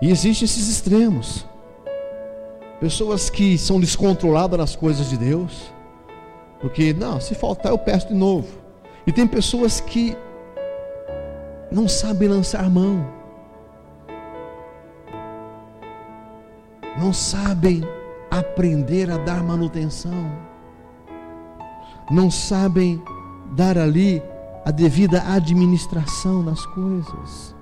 [0.00, 1.46] E existem esses extremos.
[2.78, 5.74] Pessoas que são descontroladas nas coisas de Deus
[6.60, 8.48] porque, não, se faltar eu peço de novo.
[9.06, 10.16] E tem pessoas que
[11.70, 13.06] não sabem lançar mão.
[16.98, 17.82] Não sabem
[18.38, 20.30] aprender a dar manutenção.
[22.10, 23.02] Não sabem
[23.52, 24.22] dar ali
[24.64, 27.54] a devida administração nas coisas.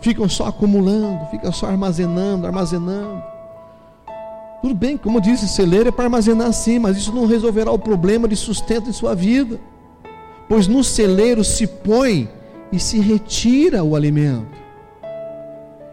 [0.00, 3.22] Ficam só acumulando, ficam só armazenando, armazenando.
[4.60, 8.28] Tudo bem, como disse, celeiro é para armazenar sim, mas isso não resolverá o problema
[8.28, 9.60] de sustento em sua vida.
[10.48, 12.28] Pois no celeiro se põe
[12.70, 14.62] e se retira o alimento.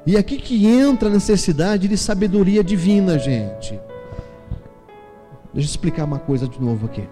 [0.06, 3.80] E aqui que entra a necessidade de sabedoria divina, gente.
[5.54, 7.04] Deixa eu explicar uma coisa de novo aqui.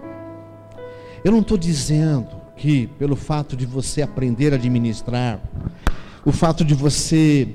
[1.24, 5.40] Eu não estou dizendo que pelo fato de você aprender a administrar,
[6.24, 7.48] o fato de você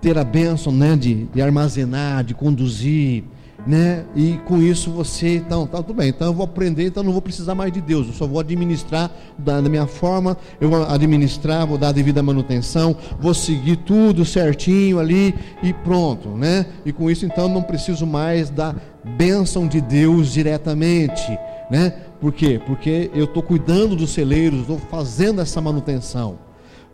[0.00, 3.24] ter a bênção né, de, de armazenar, de conduzir,
[3.66, 4.04] né?
[4.14, 7.20] E com isso você, então, tá tudo bem, então eu vou aprender, então não vou
[7.20, 11.66] precisar mais de Deus, eu só vou administrar da, da, minha forma, eu vou administrar,
[11.66, 16.66] vou dar a devida manutenção, vou seguir tudo certinho ali e pronto, né?
[16.84, 18.74] E com isso então não preciso mais da
[19.16, 21.38] bênção de Deus diretamente,
[21.70, 21.90] né?
[22.20, 22.60] Por quê?
[22.66, 26.38] Porque eu estou cuidando dos celeiros, estou fazendo essa manutenção.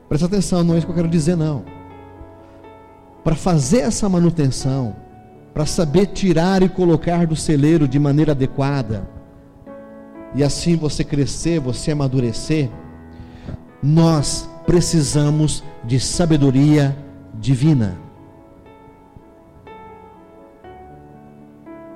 [0.08, 1.64] Presta atenção, não é isso que eu quero dizer, não
[3.22, 4.96] para fazer essa manutenção,
[5.54, 9.08] para saber tirar e colocar do celeiro de maneira adequada,
[10.34, 12.70] e assim você crescer, você amadurecer,
[13.82, 16.96] nós precisamos de sabedoria
[17.34, 17.98] divina.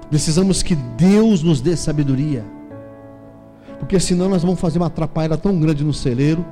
[0.09, 2.45] Precisamos que Deus nos dê sabedoria.
[3.79, 6.45] Porque senão nós vamos fazer uma atrapalhada tão grande no celeiro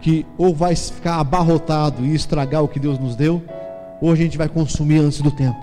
[0.00, 3.42] que ou vai ficar abarrotado e estragar o que Deus nos deu,
[4.02, 5.58] ou a gente vai consumir antes do tempo.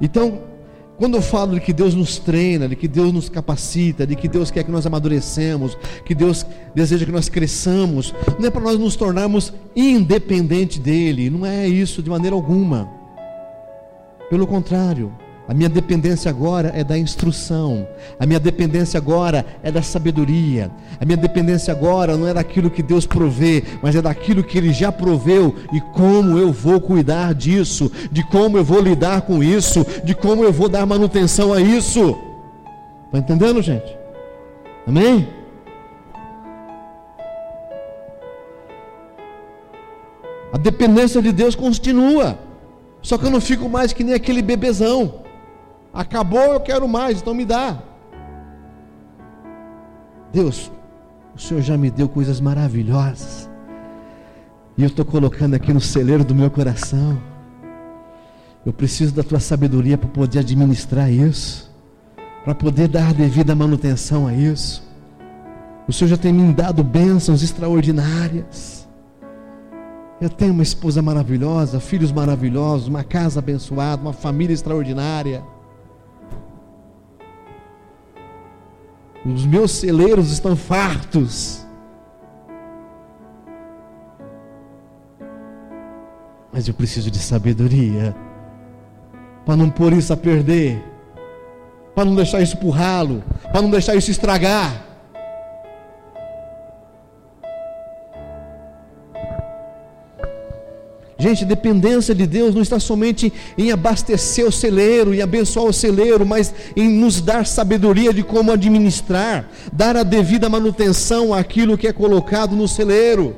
[0.00, 0.38] Então,
[0.98, 4.28] quando eu falo de que Deus nos treina, de que Deus nos capacita, de que
[4.28, 8.78] Deus quer que nós amadurecemos, que Deus deseja que nós cresçamos, não é para nós
[8.78, 12.88] nos tornarmos independente dele, não é isso de maneira alguma.
[14.30, 15.12] Pelo contrário,
[15.48, 17.86] a minha dependência agora é da instrução.
[18.18, 20.70] A minha dependência agora é da sabedoria.
[21.00, 24.72] A minha dependência agora não é daquilo que Deus provê, mas é daquilo que Ele
[24.72, 29.84] já proveu e como eu vou cuidar disso, de como eu vou lidar com isso,
[30.04, 32.16] de como eu vou dar manutenção a isso.
[33.06, 33.96] Está entendendo, gente?
[34.86, 35.28] Amém?
[40.52, 42.38] A dependência de Deus continua.
[43.02, 45.22] Só que eu não fico mais que nem aquele bebezão.
[45.92, 47.78] Acabou, eu quero mais, então me dá.
[50.32, 50.72] Deus,
[51.34, 53.50] o Senhor já me deu coisas maravilhosas.
[54.76, 57.20] E eu estou colocando aqui no celeiro do meu coração.
[58.64, 61.70] Eu preciso da tua sabedoria para poder administrar isso,
[62.44, 64.82] para poder dar devida manutenção a isso.
[65.86, 68.88] O Senhor já tem me dado bênçãos extraordinárias.
[70.20, 75.42] Eu tenho uma esposa maravilhosa, filhos maravilhosos, uma casa abençoada, uma família extraordinária.
[79.24, 81.64] Os meus celeiros estão fartos.
[86.52, 88.14] Mas eu preciso de sabedoria
[89.46, 90.82] para não pôr isso a perder,
[91.94, 94.91] para não deixar isso por ralo, para não deixar isso estragar.
[101.22, 106.26] Gente, dependência de Deus não está somente em abastecer o celeiro e abençoar o celeiro,
[106.26, 111.92] mas em nos dar sabedoria de como administrar, dar a devida manutenção àquilo que é
[111.92, 113.36] colocado no celeiro.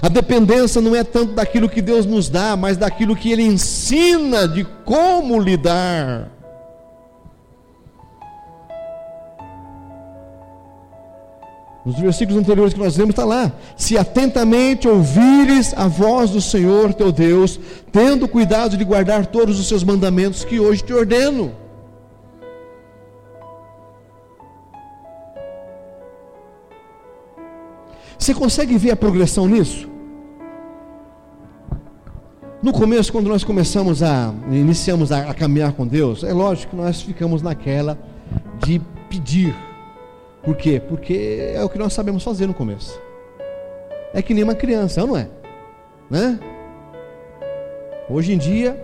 [0.00, 4.46] A dependência não é tanto daquilo que Deus nos dá, mas daquilo que Ele ensina
[4.46, 6.30] de como lidar.
[11.86, 16.92] Nos versículos anteriores que nós lemos está lá: Se atentamente ouvires a voz do Senhor
[16.92, 17.60] teu Deus,
[17.92, 21.54] tendo cuidado de guardar todos os seus mandamentos que hoje te ordeno.
[28.18, 29.88] Você consegue ver a progressão nisso?
[32.60, 36.82] No começo, quando nós começamos a iniciamos a, a caminhar com Deus, é lógico que
[36.82, 37.96] nós ficamos naquela
[38.58, 39.54] de pedir
[40.46, 40.80] por quê?
[40.80, 43.02] Porque é o que nós sabemos fazer no começo.
[44.14, 45.28] É que nem uma criança, não é?
[46.08, 46.38] Né?
[48.08, 48.80] Hoje em dia,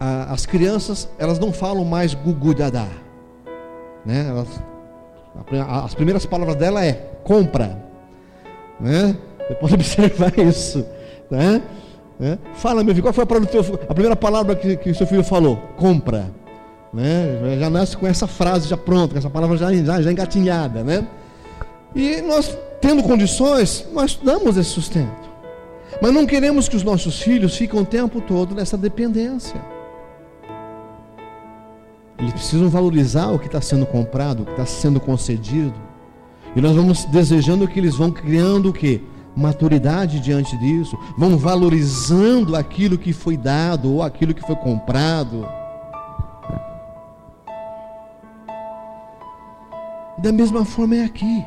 [0.00, 2.88] a, as crianças elas não falam mais gugu dadá,
[4.04, 4.26] né?
[4.28, 4.60] Elas,
[5.68, 7.80] a, as primeiras palavras dela é compra,
[8.80, 9.16] né?
[9.46, 10.84] Você pode observar isso,
[11.30, 11.62] né?
[12.18, 12.40] né?
[12.54, 15.58] Fala meu filho, qual foi a, teu, a primeira palavra que, que seu filho falou?
[15.76, 16.39] Compra.
[16.92, 17.58] Né?
[17.58, 20.82] Já nasce com essa frase já pronta, com essa palavra já, já, já engatinhada.
[20.82, 21.06] Né?
[21.94, 25.30] E nós, tendo condições, nós damos esse sustento.
[26.00, 29.60] Mas não queremos que os nossos filhos fiquem o tempo todo nessa dependência.
[32.18, 35.74] Eles precisam valorizar o que está sendo comprado, o que está sendo concedido.
[36.54, 39.02] E nós vamos desejando que eles vão criando o que?
[39.34, 45.48] Maturidade diante disso, vão valorizando aquilo que foi dado ou aquilo que foi comprado.
[50.22, 51.44] Da mesma forma é aqui.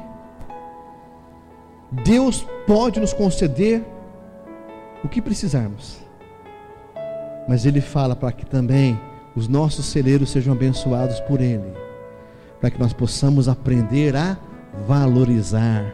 [2.03, 3.85] Deus pode nos conceder
[5.03, 5.99] o que precisarmos.
[7.47, 8.99] Mas Ele fala para que também
[9.35, 11.71] os nossos celeiros sejam abençoados por Ele.
[12.59, 14.37] Para que nós possamos aprender a
[14.87, 15.93] valorizar,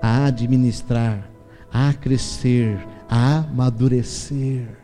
[0.00, 1.28] a administrar,
[1.70, 2.78] a crescer,
[3.10, 4.83] a amadurecer.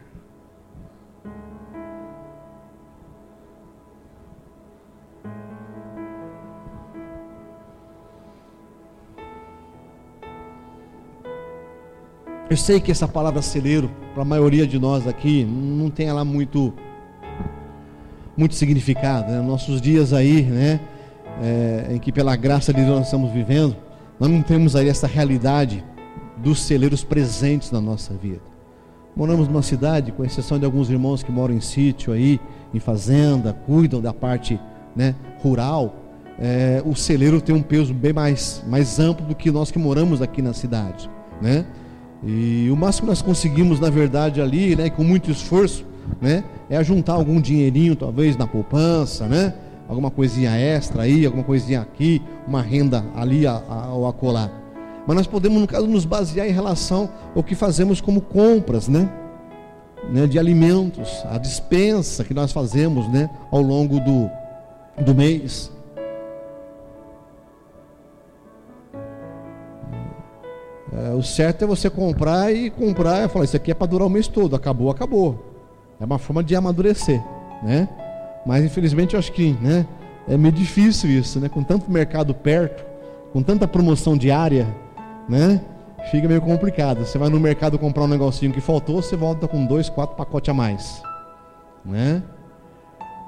[12.51, 16.25] Eu sei que essa palavra celeiro, para a maioria de nós aqui, não tem lá
[16.25, 16.75] muito,
[18.37, 19.31] muito significado.
[19.31, 19.41] Né?
[19.41, 20.81] Nossos dias aí, né,
[21.41, 23.77] é, em que pela graça de Deus nós estamos vivendo,
[24.19, 25.85] nós não temos aí essa realidade
[26.39, 28.43] dos celeiros presentes na nossa vida.
[29.15, 32.41] Moramos numa cidade, com exceção de alguns irmãos que moram em sítio aí,
[32.75, 34.59] em fazenda, cuidam da parte
[34.97, 35.95] né, rural,
[36.37, 40.21] é, o celeiro tem um peso bem mais, mais amplo do que nós que moramos
[40.21, 41.09] aqui na cidade,
[41.41, 41.65] né?
[42.23, 45.85] E o máximo que nós conseguimos, na verdade, ali, né, com muito esforço,
[46.21, 49.55] né, é juntar algum dinheirinho, talvez na poupança, né?
[49.89, 54.49] Alguma coisinha extra aí, alguma coisinha aqui, uma renda ali ao acolá.
[55.05, 59.09] Mas nós podemos, no caso, nos basear em relação ao que fazemos como compras, né?
[60.09, 60.29] né?
[60.29, 63.29] De alimentos, a dispensa que nós fazemos, né?
[63.51, 64.31] Ao longo do,
[65.05, 65.73] do mês.
[70.93, 74.07] É, o certo é você comprar e comprar e falar, isso aqui é para durar
[74.07, 75.45] o mês todo, acabou, acabou.
[76.01, 77.23] É uma forma de amadurecer,
[77.63, 77.89] né?
[78.45, 79.87] Mas infelizmente eu acho que, né,
[80.29, 81.49] é meio difícil isso, né?
[81.49, 82.85] Com tanto mercado perto,
[83.33, 84.67] com tanta promoção diária,
[85.29, 85.61] né?
[86.11, 87.05] Fica meio complicado.
[87.05, 90.49] Você vai no mercado comprar um negocinho que faltou, você volta com dois, quatro pacotes
[90.49, 91.03] a mais,
[91.85, 92.23] né?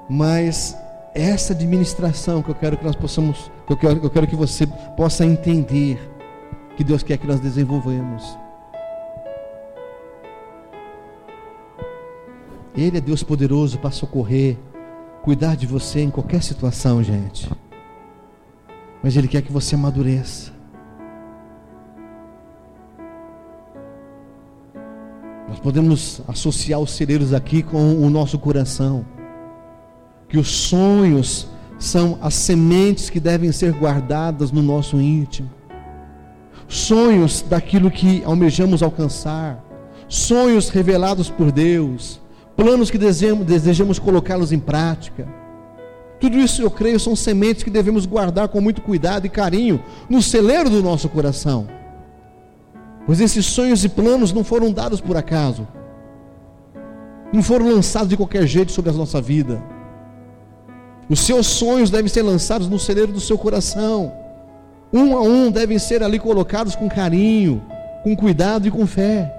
[0.09, 0.75] Mas
[1.13, 4.67] essa administração que eu quero que nós possamos, que eu quero, eu quero que você
[4.97, 5.99] possa entender
[6.75, 8.37] que Deus quer que nós desenvolvemos.
[12.75, 14.57] Ele é Deus poderoso para socorrer,
[15.21, 17.49] cuidar de você em qualquer situação, gente.
[19.03, 20.51] Mas Ele quer que você amadureça.
[25.47, 29.05] Nós podemos associar os celeiros aqui com o nosso coração.
[30.27, 31.47] Que os sonhos
[31.77, 35.49] são as sementes que devem ser guardadas no nosso íntimo
[36.67, 39.63] sonhos daquilo que almejamos alcançar,
[40.07, 42.21] sonhos revelados por Deus,
[42.55, 45.27] planos que desejamos, desejamos colocá-los em prática.
[46.19, 50.21] Tudo isso eu creio são sementes que devemos guardar com muito cuidado e carinho no
[50.21, 51.67] celeiro do nosso coração.
[53.05, 55.67] Pois esses sonhos e planos não foram dados por acaso,
[57.33, 59.61] não foram lançados de qualquer jeito sobre a nossa vida.
[61.09, 64.22] Os seus sonhos devem ser lançados no celeiro do seu coração
[64.93, 67.65] um a um devem ser ali colocados com carinho,
[68.03, 69.33] com cuidado e com fé.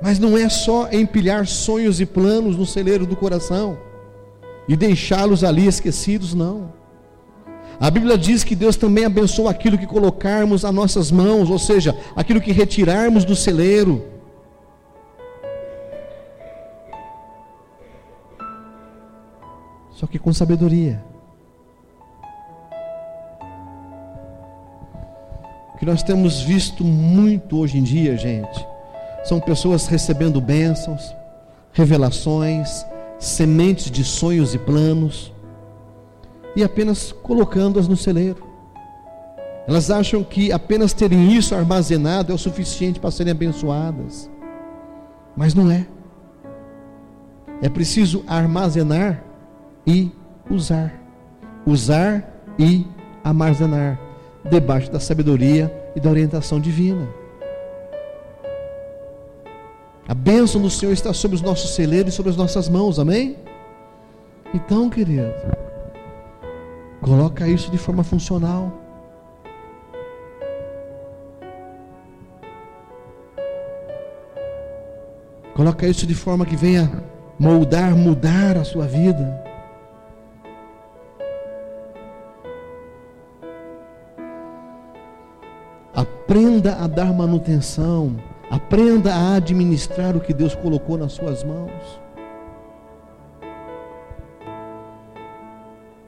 [0.00, 3.76] Mas não é só empilhar sonhos e planos no celeiro do coração
[4.66, 6.72] e deixá-los ali esquecidos, não.
[7.78, 11.96] A Bíblia diz que Deus também abençoa aquilo que colocarmos as nossas mãos, ou seja,
[12.16, 14.04] aquilo que retirarmos do celeiro.
[19.92, 21.13] Só que com sabedoria.
[25.84, 28.66] Que nós temos visto muito hoje em dia, gente,
[29.22, 31.14] são pessoas recebendo bênçãos,
[31.74, 32.86] revelações,
[33.18, 35.30] sementes de sonhos e planos,
[36.56, 38.42] e apenas colocando-as no celeiro.
[39.68, 44.30] Elas acham que apenas terem isso armazenado é o suficiente para serem abençoadas,
[45.36, 45.86] mas não é.
[47.60, 49.22] É preciso armazenar
[49.86, 50.10] e
[50.48, 50.94] usar,
[51.66, 52.24] usar
[52.58, 52.86] e
[53.22, 54.03] armazenar
[54.44, 57.08] debaixo da sabedoria e da orientação divina.
[60.06, 63.38] A bênção do Senhor está sobre os nossos celeiros e sobre as nossas mãos, amém?
[64.52, 65.32] Então, querido,
[67.00, 68.72] coloca isso de forma funcional.
[75.54, 77.02] Coloca isso de forma que venha
[77.38, 79.53] moldar, mudar a sua vida.
[86.24, 88.16] Aprenda a dar manutenção.
[88.50, 92.00] Aprenda a administrar o que Deus colocou nas suas mãos.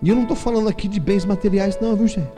[0.02, 2.30] E eu não estou falando aqui de bens materiais, não, viu gente?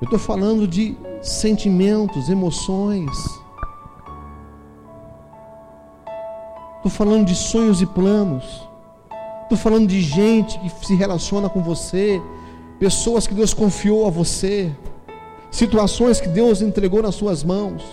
[0.00, 3.10] Eu estou falando de sentimentos, emoções.
[6.76, 8.68] Estou falando de sonhos e planos.
[9.42, 12.22] Estou falando de gente que se relaciona com você,
[12.80, 14.74] pessoas que Deus confiou a você,
[15.50, 17.84] situações que Deus entregou nas suas mãos.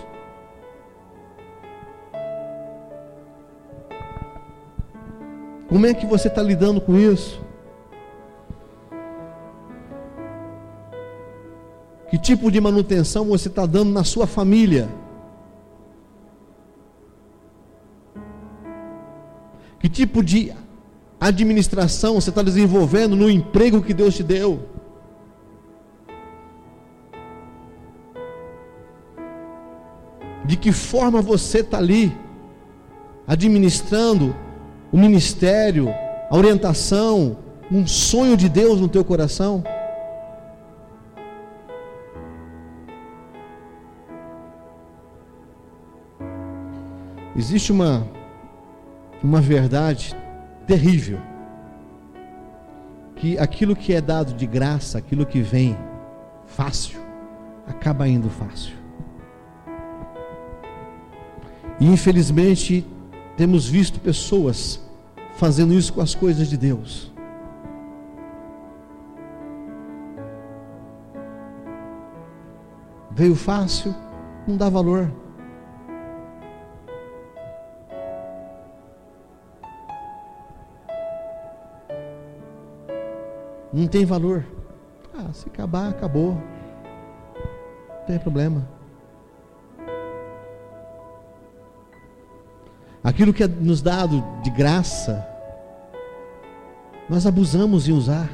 [5.68, 7.46] Como é que você está lidando com isso?
[12.10, 14.88] Que tipo de manutenção você está dando na sua família?
[19.82, 20.54] Que tipo de
[21.20, 24.77] administração você está desenvolvendo no emprego que Deus te deu?
[30.58, 32.12] De que forma você está ali
[33.28, 34.36] administrando
[34.92, 35.90] o ministério,
[36.32, 37.38] a orientação,
[37.72, 39.64] um sonho de Deus no teu coração?
[47.36, 48.08] Existe uma
[49.24, 50.16] uma verdade
[50.66, 51.20] terrível.
[53.16, 55.78] Que aquilo que é dado de graça, aquilo que vem
[56.46, 57.00] fácil,
[57.68, 58.77] acaba indo fácil.
[61.80, 62.86] E infelizmente
[63.36, 64.82] temos visto pessoas
[65.36, 67.12] fazendo isso com as coisas de Deus.
[73.12, 73.96] Veio fácil,
[74.48, 75.12] não dá valor.
[83.72, 84.44] Não tem valor.
[85.14, 86.34] Ah, se acabar, acabou.
[87.90, 88.77] Não tem problema.
[93.04, 95.26] Aquilo que é nos dado de graça,
[97.10, 98.30] nós abusamos em usar.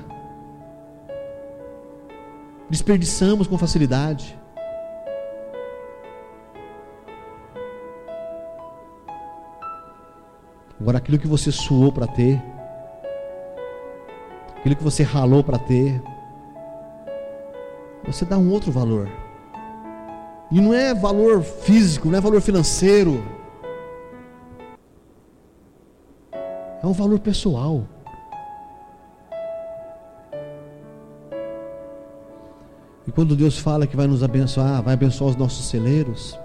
[2.69, 4.37] Desperdiçamos com facilidade.
[10.79, 12.41] Agora, aquilo que você suou para ter,
[14.57, 16.01] aquilo que você ralou para ter,
[18.05, 19.07] você dá um outro valor.
[20.51, 23.23] E não é valor físico, não é valor financeiro.
[26.83, 27.85] É um valor pessoal.
[33.07, 36.37] E quando Deus fala que vai nos abençoar, vai abençoar os nossos celeiros,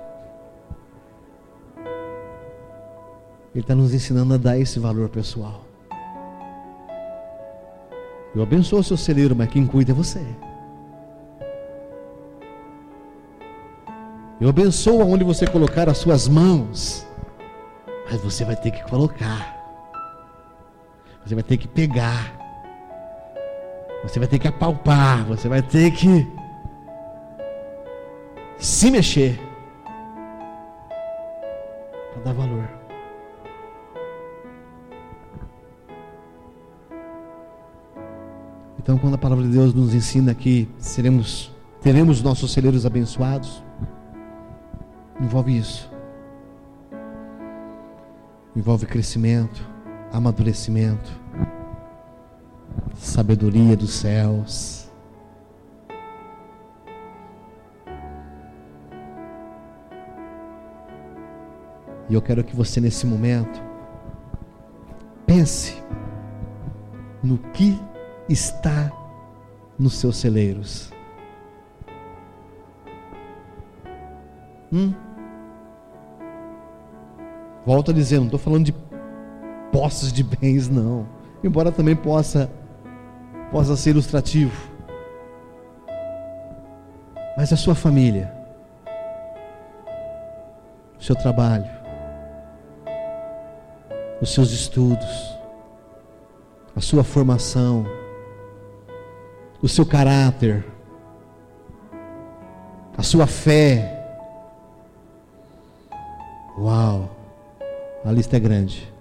[3.53, 5.65] Ele está nos ensinando a dar esse valor pessoal.
[8.33, 10.25] Eu abençoo o seu celeiro, mas quem cuida é você.
[14.41, 17.05] Eu abençoo aonde você colocar as suas mãos,
[18.09, 19.58] mas você vai ter que colocar.
[21.29, 22.33] Você vai ter que pegar.
[24.03, 25.27] Você vai ter que apalpar.
[25.27, 26.27] Você vai ter que
[28.57, 29.39] se mexer
[32.15, 32.67] para dar valor.
[38.79, 43.63] Então, quando a palavra de Deus nos ensina que seremos, teremos nossos celeiros abençoados,
[45.21, 45.93] envolve isso.
[48.57, 49.77] Envolve crescimento
[50.13, 51.11] amadurecimento,
[52.95, 54.91] sabedoria dos céus.
[62.09, 63.63] E eu quero que você, nesse momento,
[65.27, 65.83] pense
[67.23, 67.79] no que
[68.29, 68.91] está
[69.79, 70.91] nos seus celeiros.
[74.73, 74.95] Hum?
[77.67, 78.73] Volto a dizer, não estou falando de
[79.73, 81.07] posses de bens, não.
[81.43, 82.51] Embora também possa,
[83.51, 84.69] possa ser ilustrativo.
[87.37, 88.35] Mas a sua família,
[90.99, 91.71] o seu trabalho,
[94.21, 95.39] os seus estudos,
[96.75, 97.87] a sua formação,
[99.63, 100.65] o seu caráter,
[102.97, 103.95] a sua fé.
[106.59, 107.09] Uau,
[108.05, 108.98] a lista é grande.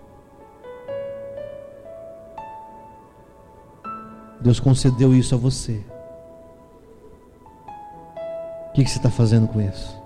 [4.40, 5.82] Deus concedeu isso a você.
[8.70, 9.98] O que, você está fazendo com isso?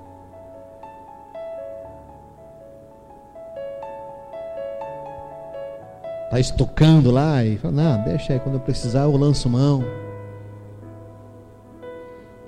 [6.26, 9.84] Está estocando lá e fala, não, deixa aí, quando eu precisar eu lanço mão.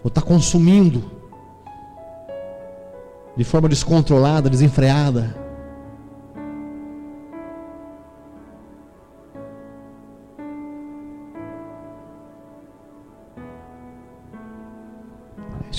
[0.02, 1.12] Ou está consumindo
[3.36, 5.43] de forma descontrolada, desenfreada.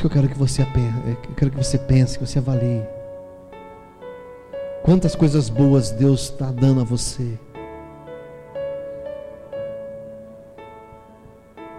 [0.05, 2.83] Que eu quero que você eu quero que você pense, que você avalie.
[4.83, 7.39] Quantas coisas boas Deus está dando a você.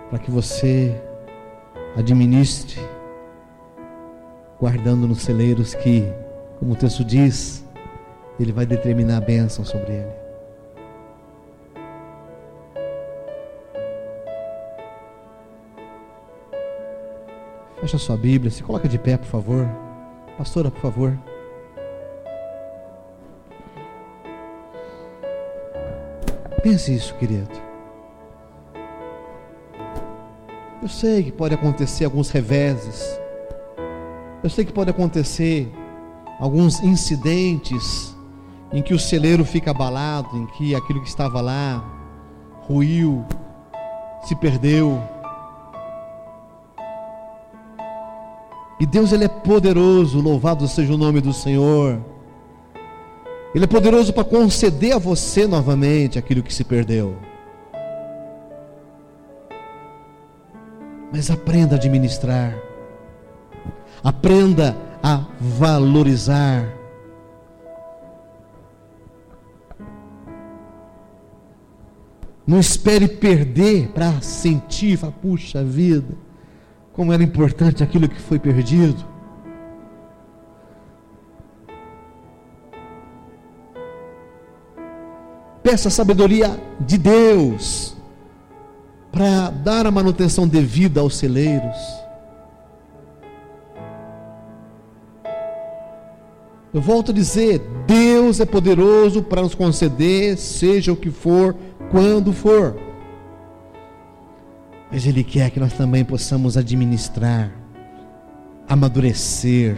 [0.10, 1.00] Para que você
[1.96, 2.82] administre,
[4.60, 6.12] guardando nos celeiros que,
[6.58, 7.64] como o texto diz,
[8.40, 10.25] Ele vai determinar a bênção sobre ele.
[17.86, 19.70] Fecha sua Bíblia, se coloca de pé, por favor.
[20.40, 21.16] Pastora, por favor.
[26.64, 27.48] Pense isso, querido.
[30.82, 33.20] Eu sei que pode acontecer alguns reveses.
[34.42, 35.72] Eu sei que pode acontecer
[36.40, 38.18] alguns incidentes
[38.74, 41.86] em que o celeiro fica abalado, em que aquilo que estava lá
[42.62, 43.24] ruiu,
[44.24, 45.00] se perdeu.
[48.86, 52.00] E Deus ele é poderoso, louvado seja o nome do Senhor.
[53.56, 57.18] Ele é poderoso para conceder a você novamente aquilo que se perdeu.
[61.12, 62.56] Mas aprenda a administrar.
[64.04, 66.72] Aprenda a valorizar.
[72.46, 76.25] Não espere perder para sentir, falar, puxa vida,
[76.96, 79.04] como era importante aquilo que foi perdido.
[85.62, 87.98] Peça a sabedoria de Deus
[89.12, 91.76] para dar a manutenção devida aos celeiros.
[96.74, 101.56] Eu volto a dizer: Deus é poderoso para nos conceder, seja o que for,
[101.92, 102.76] quando for.
[104.92, 107.52] Mas Ele quer que nós também possamos administrar,
[108.68, 109.78] amadurecer,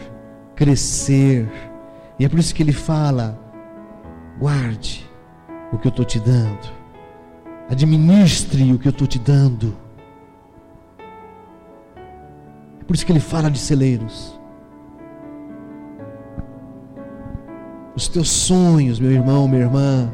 [0.55, 1.49] crescer.
[2.19, 3.39] E é por isso que Ele fala:
[4.39, 5.09] guarde,
[5.71, 6.77] o que eu estou te dando.
[7.69, 9.75] Administre o que eu estou te dando.
[12.79, 14.39] É por isso que ele fala de celeiros.
[17.95, 20.09] Os teus sonhos, meu irmão, minha irmã.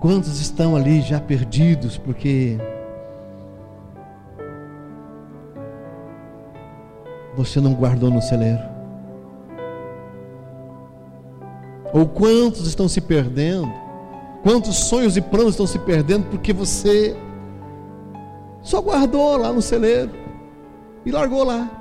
[0.00, 2.56] Quantos estão ali já perdidos porque
[7.36, 8.62] você não guardou no celeiro?
[11.92, 13.68] Ou quantos estão se perdendo?
[14.42, 17.16] Quantos sonhos e planos estão se perdendo porque você
[18.62, 20.12] só guardou lá no celeiro
[21.04, 21.77] e largou lá?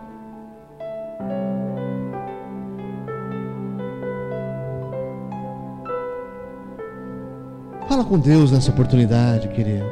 [7.97, 9.91] Fala com Deus nessa oportunidade, querido.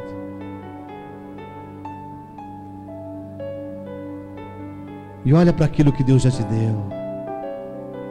[5.24, 6.86] E olha para aquilo que Deus já te deu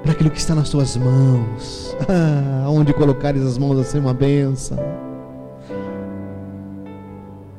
[0.04, 1.96] para aquilo que está nas tuas mãos.
[2.10, 4.78] Ah, onde colocares as mãos assim uma benção.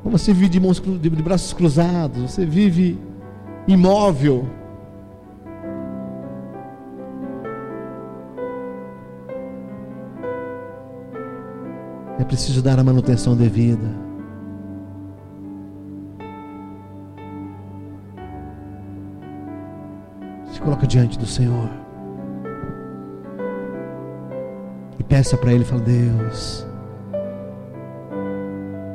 [0.05, 2.99] Você vive de, mãos, de braços cruzados, você vive
[3.67, 4.47] imóvel.
[12.19, 13.89] É preciso dar a manutenção devida.
[20.53, 21.87] Se coloca diante do Senhor.
[25.09, 26.67] peça para Ele, fala, Deus,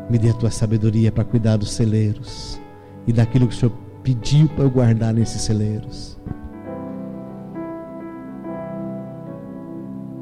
[0.09, 2.61] me dê a tua sabedoria para cuidar dos celeiros
[3.07, 6.19] e daquilo que o Senhor pediu para eu guardar nesses celeiros.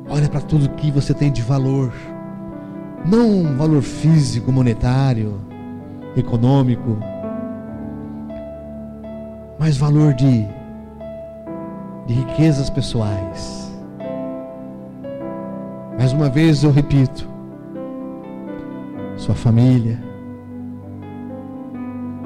[0.10, 1.92] Olha para tudo que você tem de valor,
[3.06, 5.40] não valor físico, monetário,
[6.16, 6.98] econômico,
[9.58, 10.48] mas valor de,
[12.08, 13.70] de riquezas pessoais.
[15.98, 17.28] Mais uma vez eu repito:
[19.18, 20.02] sua família,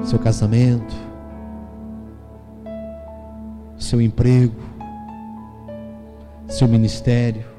[0.02, 0.94] seu casamento,
[3.76, 4.54] seu emprego,
[6.46, 7.53] seu ministério,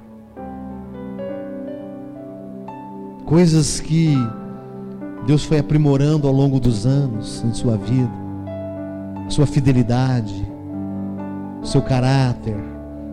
[3.35, 4.15] coisas que
[5.27, 8.09] Deus foi aprimorando ao longo dos anos em sua vida,
[9.27, 10.49] sua fidelidade,
[11.61, 12.55] seu caráter,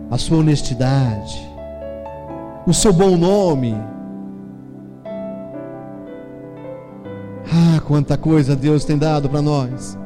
[0.09, 1.51] a sua honestidade
[2.65, 3.75] o seu bom nome.
[7.45, 9.97] Ah, quanta coisa Deus tem dado para nós.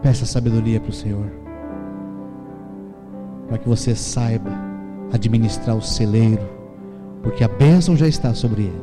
[0.00, 1.43] Peça sabedoria para o Senhor,
[3.54, 4.50] para que você saiba
[5.12, 6.42] administrar o celeiro,
[7.22, 8.82] porque a bênção já está sobre ele.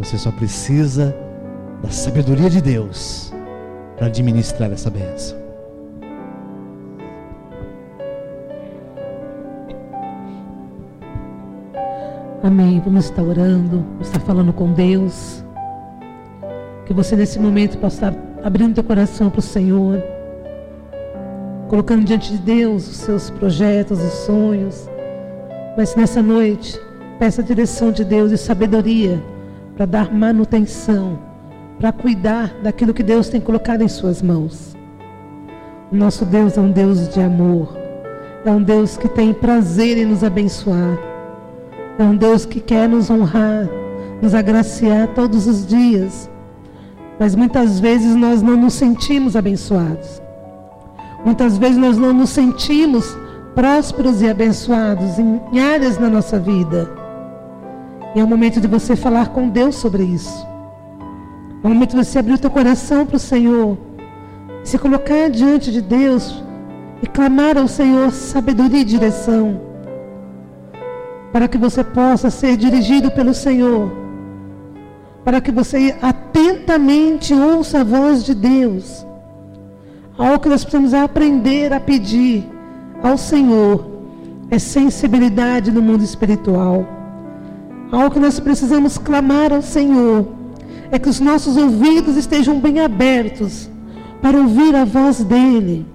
[0.00, 1.16] Você só precisa
[1.80, 3.32] da sabedoria de Deus
[3.96, 5.38] para administrar essa bênção.
[12.42, 12.82] Amém.
[12.84, 15.44] Vamos estar orando, vamos estar falando com Deus.
[16.86, 20.02] Que você nesse momento possa estar abrindo teu coração para o Senhor,
[21.68, 24.88] colocando diante de Deus os seus projetos, os sonhos.
[25.76, 26.80] Mas nessa noite,
[27.18, 29.22] peça a direção de Deus e sabedoria
[29.76, 31.18] para dar manutenção,
[31.78, 34.76] para cuidar daquilo que Deus tem colocado em suas mãos.
[35.92, 37.76] O nosso Deus é um Deus de amor,
[38.44, 40.98] é um Deus que tem prazer em nos abençoar.
[41.98, 43.68] É um Deus que quer nos honrar,
[44.20, 46.30] nos agraciar todos os dias.
[47.18, 50.20] Mas muitas vezes nós não nos sentimos abençoados.
[51.26, 53.18] Muitas vezes nós não nos sentimos
[53.52, 56.88] prósperos e abençoados em áreas na nossa vida.
[58.14, 60.46] E é o momento de você falar com Deus sobre isso.
[61.64, 63.76] É o momento de você abrir o teu coração para o Senhor.
[64.62, 66.44] Se colocar diante de Deus
[67.02, 69.60] e clamar ao Senhor sabedoria e direção.
[71.32, 73.90] Para que você possa ser dirigido pelo Senhor.
[75.24, 79.04] Para que você atentamente ouça a voz de Deus.
[80.18, 82.48] Algo que nós precisamos aprender a pedir
[83.02, 83.86] ao Senhor
[84.50, 86.86] é sensibilidade no mundo espiritual.
[87.92, 90.26] Algo que nós precisamos clamar ao Senhor
[90.90, 93.68] é que os nossos ouvidos estejam bem abertos
[94.22, 95.86] para ouvir a voz dEle.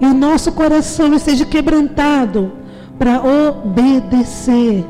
[0.00, 2.52] E o nosso coração esteja quebrantado
[2.98, 4.84] para obedecer.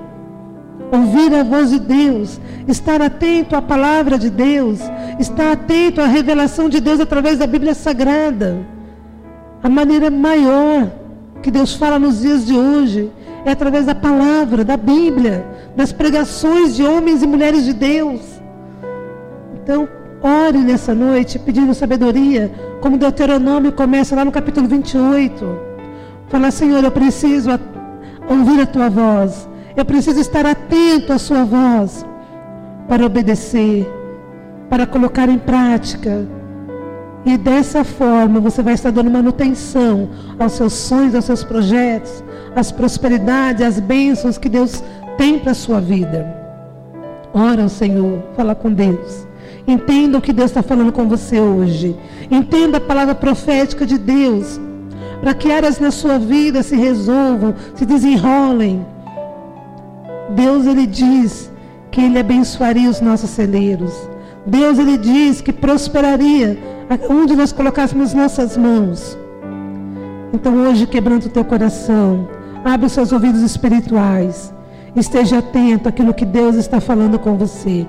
[0.91, 4.81] Ouvir a voz de Deus, estar atento à palavra de Deus,
[5.19, 8.59] estar atento à revelação de Deus através da Bíblia Sagrada.
[9.63, 10.91] A maneira maior
[11.43, 13.11] que Deus fala nos dias de hoje
[13.45, 18.21] é através da palavra, da Bíblia, das pregações de homens e mulheres de Deus.
[19.63, 19.89] Então,
[20.23, 25.59] ore nessa noite pedindo sabedoria, como Deuteronômio começa lá no capítulo 28.
[26.29, 27.51] Fala, Senhor, eu preciso
[28.29, 32.05] ouvir a tua voz, eu preciso estar atento à sua voz
[32.89, 33.87] para obedecer,
[34.69, 36.27] para colocar em prática
[37.25, 40.09] e dessa forma você vai estar dando manutenção
[40.39, 42.25] aos seus sonhos, aos seus projetos,
[42.57, 44.83] às prosperidades, às bênçãos que Deus
[45.17, 46.27] tem para a sua vida.
[47.35, 49.27] Ora ao Senhor, fala com Deus.
[49.67, 51.95] Entenda o que Deus está falando com você hoje.
[52.31, 54.59] Entenda a palavra profética de Deus.
[55.21, 58.87] Para que áreas na sua vida se resolvam, se desenrolem.
[60.31, 61.51] Deus, Ele diz
[61.91, 63.93] que Ele abençoaria os nossos celeiros.
[64.47, 66.59] Deus, Ele diz que prosperaria
[67.09, 69.19] onde nós colocássemos nossas mãos.
[70.33, 72.29] Então hoje, quebrando o teu coração,
[72.65, 74.53] abre os seus ouvidos espirituais.
[74.97, 77.87] Esteja atento àquilo que Deus está falando com você.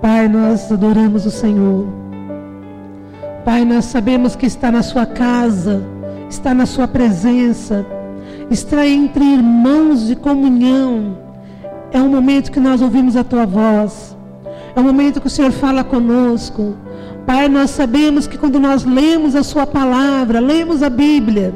[0.00, 1.86] Pai, nós adoramos o Senhor.
[3.44, 5.82] Pai, nós sabemos que está na sua casa,
[6.28, 7.84] está na sua presença,
[8.50, 11.18] está entre irmãos de comunhão.
[11.92, 14.16] É um momento que nós ouvimos a tua voz.
[14.74, 16.74] É um momento que o Senhor fala conosco.
[17.26, 21.54] Pai, nós sabemos que quando nós lemos a Sua palavra, lemos a Bíblia,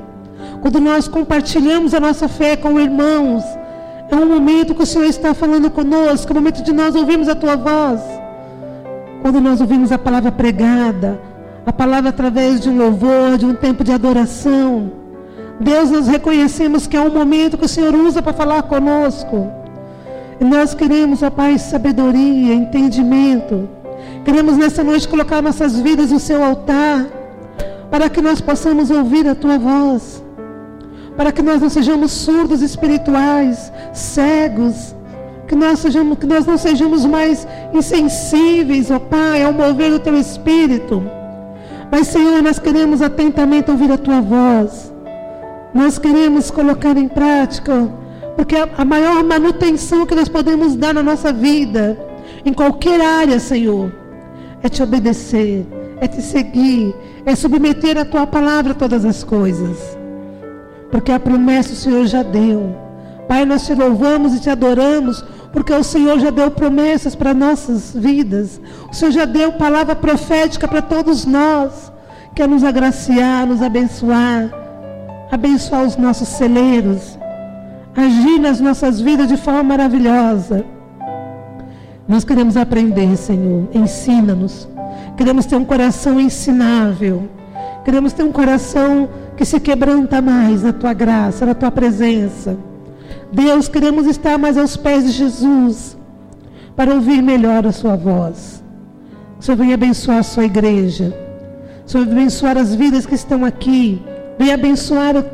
[0.60, 3.42] quando nós compartilhamos a nossa fé com irmãos,
[4.10, 7.28] é um momento que o Senhor está falando conosco, é o momento de nós ouvirmos
[7.28, 8.00] a Tua voz.
[9.22, 11.18] Quando nós ouvimos a palavra pregada,
[11.64, 15.01] a palavra através de um louvor, de um tempo de adoração,
[15.60, 19.48] Deus, nós reconhecemos que é um momento que o Senhor usa para falar conosco.
[20.40, 23.68] E nós queremos, ó Pai, sabedoria, entendimento
[24.24, 27.06] Queremos nessa noite colocar nossas vidas no seu altar,
[27.90, 30.22] para que nós possamos ouvir a tua voz,
[31.16, 34.94] para que nós não sejamos surdos espirituais, cegos,
[35.48, 40.16] que nós, sejamos, que nós não sejamos mais insensíveis, ó Pai, ao mover do teu
[40.16, 41.02] espírito.
[41.90, 44.91] Mas, Senhor, nós queremos atentamente ouvir a tua voz.
[45.74, 47.88] Nós queremos colocar em prática,
[48.36, 51.98] porque a, a maior manutenção que nós podemos dar na nossa vida,
[52.44, 53.92] em qualquer área, Senhor,
[54.62, 55.66] é te obedecer,
[56.00, 56.94] é te seguir,
[57.24, 59.78] é submeter a tua palavra todas as coisas.
[60.90, 62.76] Porque a promessa o Senhor já deu.
[63.26, 67.94] Pai, nós te louvamos e te adoramos, porque o Senhor já deu promessas para nossas
[67.94, 68.60] vidas.
[68.90, 71.90] O Senhor já deu palavra profética para todos nós.
[72.34, 74.61] Quer nos agraciar, nos abençoar,
[75.32, 77.18] abençoar os nossos celeiros,
[77.96, 80.62] agir nas nossas vidas de forma maravilhosa.
[82.06, 83.66] Nós queremos aprender, Senhor.
[83.72, 84.68] Ensina-nos.
[85.16, 87.30] Queremos ter um coração ensinável.
[87.82, 92.58] Queremos ter um coração que se quebranta mais na tua graça, na tua presença.
[93.32, 95.96] Deus, queremos estar mais aos pés de Jesus
[96.76, 98.62] para ouvir melhor a sua voz.
[99.40, 101.16] O Senhor vem abençoar a sua igreja.
[101.86, 104.11] O Senhor vem abençoar as vidas que estão aqui.
[104.38, 105.24] Vem abençoar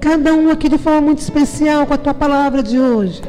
[0.00, 3.22] cada um aqui de forma muito especial com a tua palavra de hoje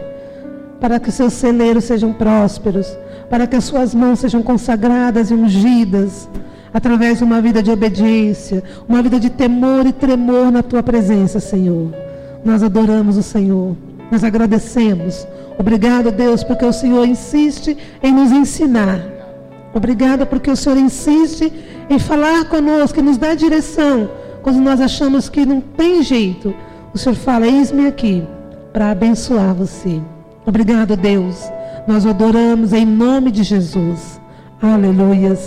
[0.84, 2.97] para que seus celeiros sejam prósperos,
[3.30, 6.28] para que as suas mãos sejam consagradas e ungidas,
[6.74, 11.39] através de uma vida de obediência, uma vida de temor e tremor na tua presença,
[11.39, 11.93] Senhor.
[12.43, 13.78] Nós adoramos o Senhor,
[14.11, 15.26] nós agradecemos.
[15.57, 18.99] Obrigado, Deus, porque o Senhor insiste em nos ensinar.
[19.74, 21.49] Obrigada porque o Senhor insiste
[21.89, 24.09] em falar conosco, em nos dar direção,
[24.44, 26.54] quando nós achamos que não tem jeito.
[26.94, 28.24] O Senhor fala: Eis-me aqui
[28.72, 30.00] para abençoar você.
[30.46, 31.50] Obrigado, Deus.
[31.88, 34.22] Nós adoramos em nome de Jesus.
[34.62, 35.39] Aleluias.